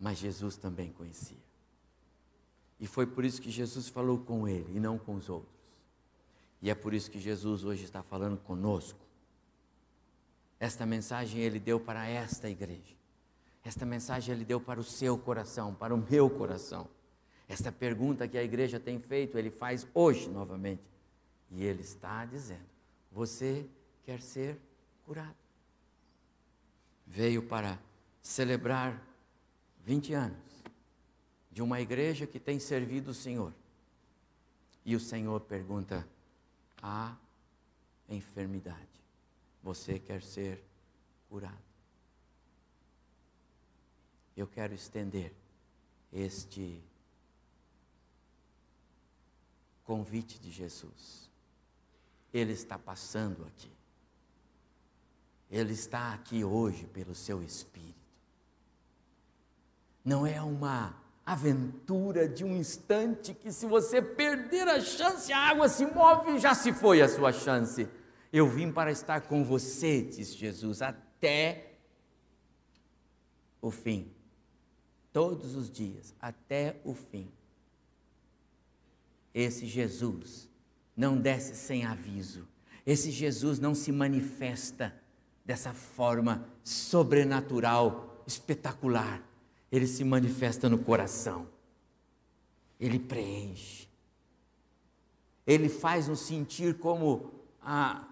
Mas 0.00 0.18
Jesus 0.18 0.56
também 0.56 0.90
conhecia. 0.92 1.36
E 2.80 2.86
foi 2.86 3.06
por 3.06 3.24
isso 3.24 3.40
que 3.40 3.50
Jesus 3.50 3.88
falou 3.88 4.18
com 4.18 4.48
ele 4.48 4.76
e 4.76 4.80
não 4.80 4.98
com 4.98 5.14
os 5.14 5.28
outros. 5.28 5.58
E 6.60 6.70
é 6.70 6.74
por 6.74 6.94
isso 6.94 7.10
que 7.10 7.18
Jesus 7.18 7.64
hoje 7.64 7.84
está 7.84 8.02
falando 8.02 8.38
conosco. 8.38 8.98
Esta 10.58 10.84
mensagem 10.84 11.40
ele 11.40 11.60
deu 11.60 11.78
para 11.78 12.06
esta 12.06 12.48
igreja. 12.48 12.97
Esta 13.64 13.84
mensagem 13.84 14.34
ele 14.34 14.44
deu 14.44 14.60
para 14.60 14.80
o 14.80 14.84
seu 14.84 15.18
coração, 15.18 15.74
para 15.74 15.94
o 15.94 15.98
meu 15.98 16.30
coração. 16.30 16.88
Esta 17.48 17.72
pergunta 17.72 18.28
que 18.28 18.36
a 18.36 18.42
igreja 18.42 18.78
tem 18.78 18.98
feito, 18.98 19.38
ele 19.38 19.50
faz 19.50 19.86
hoje 19.94 20.28
novamente. 20.28 20.82
E 21.50 21.64
ele 21.64 21.82
está 21.82 22.24
dizendo: 22.24 22.66
Você 23.10 23.66
quer 24.04 24.20
ser 24.20 24.58
curado? 25.04 25.36
Veio 27.06 27.42
para 27.42 27.78
celebrar 28.20 29.02
20 29.84 30.12
anos 30.12 30.62
de 31.50 31.62
uma 31.62 31.80
igreja 31.80 32.26
que 32.26 32.38
tem 32.38 32.58
servido 32.58 33.10
o 33.10 33.14
Senhor. 33.14 33.52
E 34.84 34.94
o 34.94 35.00
Senhor 35.00 35.40
pergunta: 35.40 36.06
a 36.82 37.16
enfermidade. 38.08 38.86
Você 39.62 39.98
quer 39.98 40.22
ser 40.22 40.62
curado? 41.28 41.67
Eu 44.38 44.46
quero 44.46 44.72
estender 44.72 45.34
este 46.12 46.80
convite 49.82 50.38
de 50.38 50.48
Jesus. 50.48 51.28
Ele 52.32 52.52
está 52.52 52.78
passando 52.78 53.44
aqui. 53.44 53.72
Ele 55.50 55.72
está 55.72 56.14
aqui 56.14 56.44
hoje 56.44 56.86
pelo 56.86 57.16
seu 57.16 57.42
Espírito. 57.42 57.98
Não 60.04 60.24
é 60.24 60.40
uma 60.40 60.94
aventura 61.26 62.28
de 62.28 62.44
um 62.44 62.56
instante 62.56 63.34
que, 63.34 63.52
se 63.52 63.66
você 63.66 64.00
perder 64.00 64.68
a 64.68 64.80
chance, 64.80 65.32
a 65.32 65.48
água 65.48 65.68
se 65.68 65.84
move 65.84 66.38
já 66.38 66.54
se 66.54 66.72
foi 66.72 67.02
a 67.02 67.08
sua 67.08 67.32
chance. 67.32 67.88
Eu 68.32 68.48
vim 68.48 68.70
para 68.70 68.92
estar 68.92 69.22
com 69.22 69.42
você, 69.42 70.00
diz 70.00 70.32
Jesus, 70.32 70.80
até 70.80 71.74
o 73.60 73.72
fim. 73.72 74.16
Todos 75.18 75.56
os 75.56 75.68
dias, 75.68 76.14
até 76.20 76.76
o 76.84 76.94
fim. 76.94 77.28
Esse 79.34 79.66
Jesus 79.66 80.48
não 80.96 81.16
desce 81.16 81.56
sem 81.56 81.84
aviso. 81.84 82.46
Esse 82.86 83.10
Jesus 83.10 83.58
não 83.58 83.74
se 83.74 83.90
manifesta 83.90 84.94
dessa 85.44 85.74
forma 85.74 86.46
sobrenatural, 86.62 88.22
espetacular 88.28 89.20
ele 89.72 89.88
se 89.88 90.04
manifesta 90.04 90.68
no 90.68 90.78
coração, 90.78 91.48
ele 92.80 92.98
preenche, 92.98 93.88
ele 95.44 95.68
faz 95.68 96.08
nos 96.08 96.20
sentir 96.20 96.78
como 96.78 97.32
a, 97.60 98.06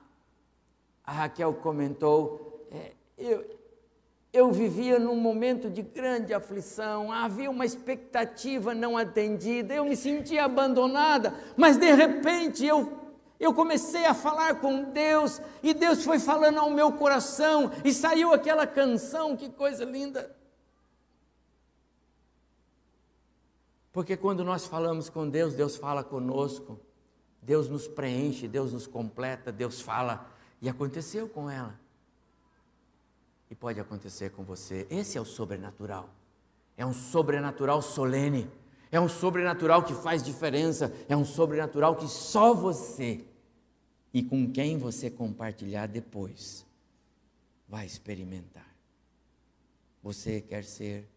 a 1.04 1.12
Raquel 1.12 1.54
comentou, 1.54 2.66
é, 2.70 2.92
eu, 3.16 3.55
eu 4.36 4.52
vivia 4.52 4.98
num 4.98 5.16
momento 5.16 5.70
de 5.70 5.80
grande 5.80 6.34
aflição, 6.34 7.10
havia 7.10 7.50
uma 7.50 7.64
expectativa 7.64 8.74
não 8.74 8.94
atendida, 8.94 9.72
eu 9.72 9.86
me 9.86 9.96
sentia 9.96 10.44
abandonada, 10.44 11.34
mas 11.56 11.78
de 11.78 11.90
repente 11.90 12.66
eu, 12.66 12.92
eu 13.40 13.54
comecei 13.54 14.04
a 14.04 14.12
falar 14.12 14.60
com 14.60 14.90
Deus 14.90 15.40
e 15.62 15.72
Deus 15.72 16.04
foi 16.04 16.18
falando 16.18 16.58
ao 16.58 16.70
meu 16.70 16.92
coração 16.92 17.72
e 17.82 17.94
saiu 17.94 18.34
aquela 18.34 18.66
canção, 18.66 19.34
que 19.34 19.48
coisa 19.48 19.86
linda. 19.86 20.36
Porque 23.90 24.18
quando 24.18 24.44
nós 24.44 24.66
falamos 24.66 25.08
com 25.08 25.26
Deus, 25.26 25.54
Deus 25.54 25.76
fala 25.76 26.04
conosco, 26.04 26.78
Deus 27.40 27.70
nos 27.70 27.88
preenche, 27.88 28.46
Deus 28.46 28.70
nos 28.70 28.86
completa, 28.86 29.50
Deus 29.50 29.80
fala. 29.80 30.30
E 30.60 30.68
aconteceu 30.68 31.26
com 31.26 31.48
ela. 31.48 31.85
E 33.50 33.54
pode 33.54 33.80
acontecer 33.80 34.30
com 34.30 34.42
você. 34.42 34.86
Esse 34.90 35.16
é 35.18 35.20
o 35.20 35.24
sobrenatural. 35.24 36.08
É 36.76 36.84
um 36.84 36.92
sobrenatural 36.92 37.80
solene. 37.80 38.50
É 38.90 39.00
um 39.00 39.08
sobrenatural 39.08 39.82
que 39.82 39.94
faz 39.94 40.22
diferença. 40.22 40.92
É 41.08 41.16
um 41.16 41.24
sobrenatural 41.24 41.96
que 41.96 42.08
só 42.08 42.52
você 42.52 43.24
e 44.12 44.22
com 44.22 44.50
quem 44.50 44.78
você 44.78 45.10
compartilhar 45.10 45.86
depois 45.86 46.66
vai 47.68 47.86
experimentar. 47.86 48.74
Você 50.02 50.40
quer 50.40 50.64
ser 50.64 51.08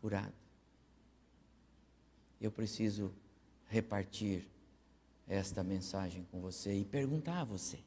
curado 0.00 0.46
eu 2.40 2.50
preciso 2.50 3.12
repartir 3.68 4.46
esta 5.26 5.64
mensagem 5.64 6.24
com 6.30 6.40
você 6.40 6.72
e 6.72 6.84
perguntar 6.84 7.40
a 7.40 7.44
você. 7.44 7.78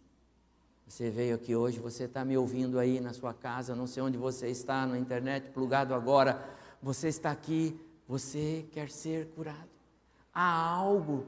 Você 0.90 1.12
veio 1.12 1.36
aqui 1.36 1.56
hoje, 1.56 1.80
você 1.80 2.06
está 2.06 2.26
me 2.26 2.36
ouvindo 2.36 2.80
aí 2.80 3.00
na 3.00 3.14
sua 3.14 3.32
casa, 3.32 3.76
não 3.76 3.86
sei 3.86 4.02
onde 4.02 4.18
você 4.18 4.48
está, 4.48 4.88
na 4.88 4.98
internet, 4.98 5.52
plugado 5.52 5.94
agora. 5.94 6.44
Você 6.82 7.10
está 7.10 7.30
aqui, 7.30 7.80
você 8.08 8.66
quer 8.72 8.90
ser 8.90 9.28
curado. 9.28 9.70
Há 10.34 10.52
algo 10.52 11.28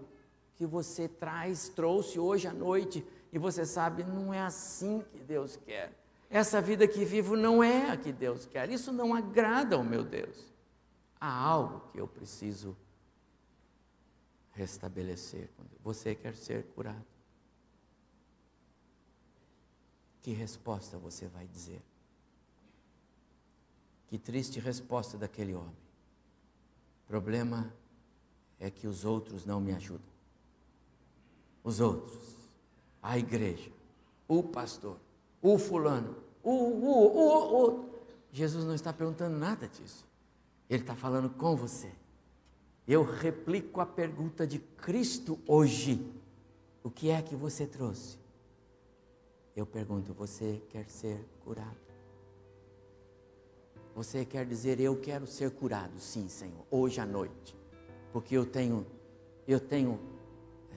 que 0.55 0.65
você 0.65 1.07
traz, 1.07 1.69
trouxe 1.69 2.19
hoje 2.19 2.47
à 2.47 2.53
noite, 2.53 3.05
e 3.31 3.37
você 3.37 3.63
sabe, 3.63 4.03
não 4.03 4.33
é 4.33 4.41
assim 4.41 5.05
que 5.11 5.19
Deus 5.19 5.57
quer. 5.57 5.93
Essa 6.27 6.59
vida 6.59 6.87
que 6.87 7.05
vivo 7.05 7.37
não 7.37 7.63
é 7.63 7.91
a 7.91 7.97
que 7.97 8.11
Deus 8.11 8.47
quer. 8.47 8.67
Isso 8.71 8.91
não 8.91 9.13
agrada 9.13 9.75
ao 9.75 9.83
meu 9.83 10.03
Deus. 10.03 10.51
Há 11.19 11.31
algo 11.31 11.83
que 11.91 11.99
eu 11.99 12.07
preciso 12.07 12.75
restabelecer. 14.53 15.51
Você 15.83 16.15
quer 16.15 16.35
ser 16.35 16.63
curado? 16.73 17.10
Que 20.21 20.31
resposta 20.31 20.97
você 20.97 21.27
vai 21.27 21.47
dizer? 21.47 21.81
Que 24.07 24.17
triste 24.17 24.59
resposta 24.59 25.17
daquele 25.17 25.53
homem. 25.53 25.75
O 27.05 27.07
problema 27.07 27.73
é 28.59 28.69
que 28.69 28.87
os 28.87 29.05
outros 29.05 29.45
não 29.45 29.59
me 29.59 29.73
ajudam. 29.73 30.11
Os 31.63 31.79
outros, 31.79 32.35
a 33.01 33.17
igreja, 33.17 33.71
o 34.27 34.41
pastor, 34.43 34.97
o 35.41 35.57
fulano, 35.57 36.15
o, 36.43 36.51
o, 36.51 37.17
o, 37.17 37.69
o. 37.69 37.89
Jesus 38.31 38.65
não 38.65 38.73
está 38.73 38.91
perguntando 38.91 39.37
nada 39.37 39.67
disso. 39.67 40.05
Ele 40.69 40.83
está 40.83 40.95
falando 40.95 41.29
com 41.29 41.55
você 41.55 41.91
eu 42.87 43.03
replico 43.03 43.79
a 43.79 43.85
pergunta 43.85 44.45
de 44.45 44.59
Cristo 44.59 45.39
hoje: 45.47 46.05
o 46.83 46.89
que 46.89 47.09
é 47.09 47.21
que 47.21 47.35
você 47.35 47.65
trouxe? 47.65 48.17
Eu 49.55 49.65
pergunto: 49.65 50.13
você 50.13 50.61
quer 50.69 50.89
ser 50.89 51.19
curado? 51.43 51.77
Você 53.93 54.23
quer 54.23 54.45
dizer, 54.45 54.79
eu 54.79 54.95
quero 54.95 55.27
ser 55.27 55.51
curado, 55.51 55.99
sim, 55.99 56.29
Senhor, 56.29 56.65
hoje 56.71 57.01
à 57.01 57.05
noite, 57.05 57.57
porque 58.13 58.37
eu 58.37 58.45
tenho, 58.45 58.85
eu 59.45 59.59
tenho 59.59 59.99
é, 60.71 60.75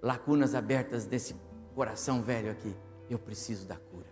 lacunas 0.00 0.54
abertas 0.54 1.06
desse 1.06 1.34
coração 1.74 2.22
velho 2.22 2.50
aqui. 2.50 2.74
Eu 3.10 3.18
preciso 3.18 3.66
da 3.66 3.76
cura. 3.76 4.06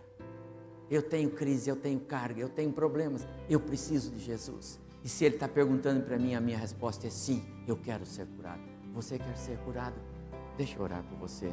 Eu 0.89 1.01
tenho 1.01 1.29
crise, 1.31 1.69
eu 1.69 1.75
tenho 1.75 1.99
carga, 1.99 2.39
eu 2.39 2.49
tenho 2.49 2.71
problemas. 2.71 3.25
Eu 3.49 3.59
preciso 3.59 4.11
de 4.11 4.19
Jesus. 4.19 4.79
E 5.03 5.09
se 5.09 5.25
Ele 5.25 5.35
está 5.35 5.47
perguntando 5.47 6.03
para 6.03 6.17
mim, 6.17 6.35
a 6.35 6.41
minha 6.41 6.57
resposta 6.57 7.07
é 7.07 7.09
sim, 7.09 7.43
eu 7.67 7.75
quero 7.75 8.05
ser 8.05 8.27
curado. 8.27 8.61
Você 8.93 9.17
quer 9.17 9.37
ser 9.37 9.57
curado? 9.59 9.95
Deixa 10.57 10.77
eu 10.77 10.83
orar 10.83 11.03
por 11.03 11.17
você. 11.17 11.51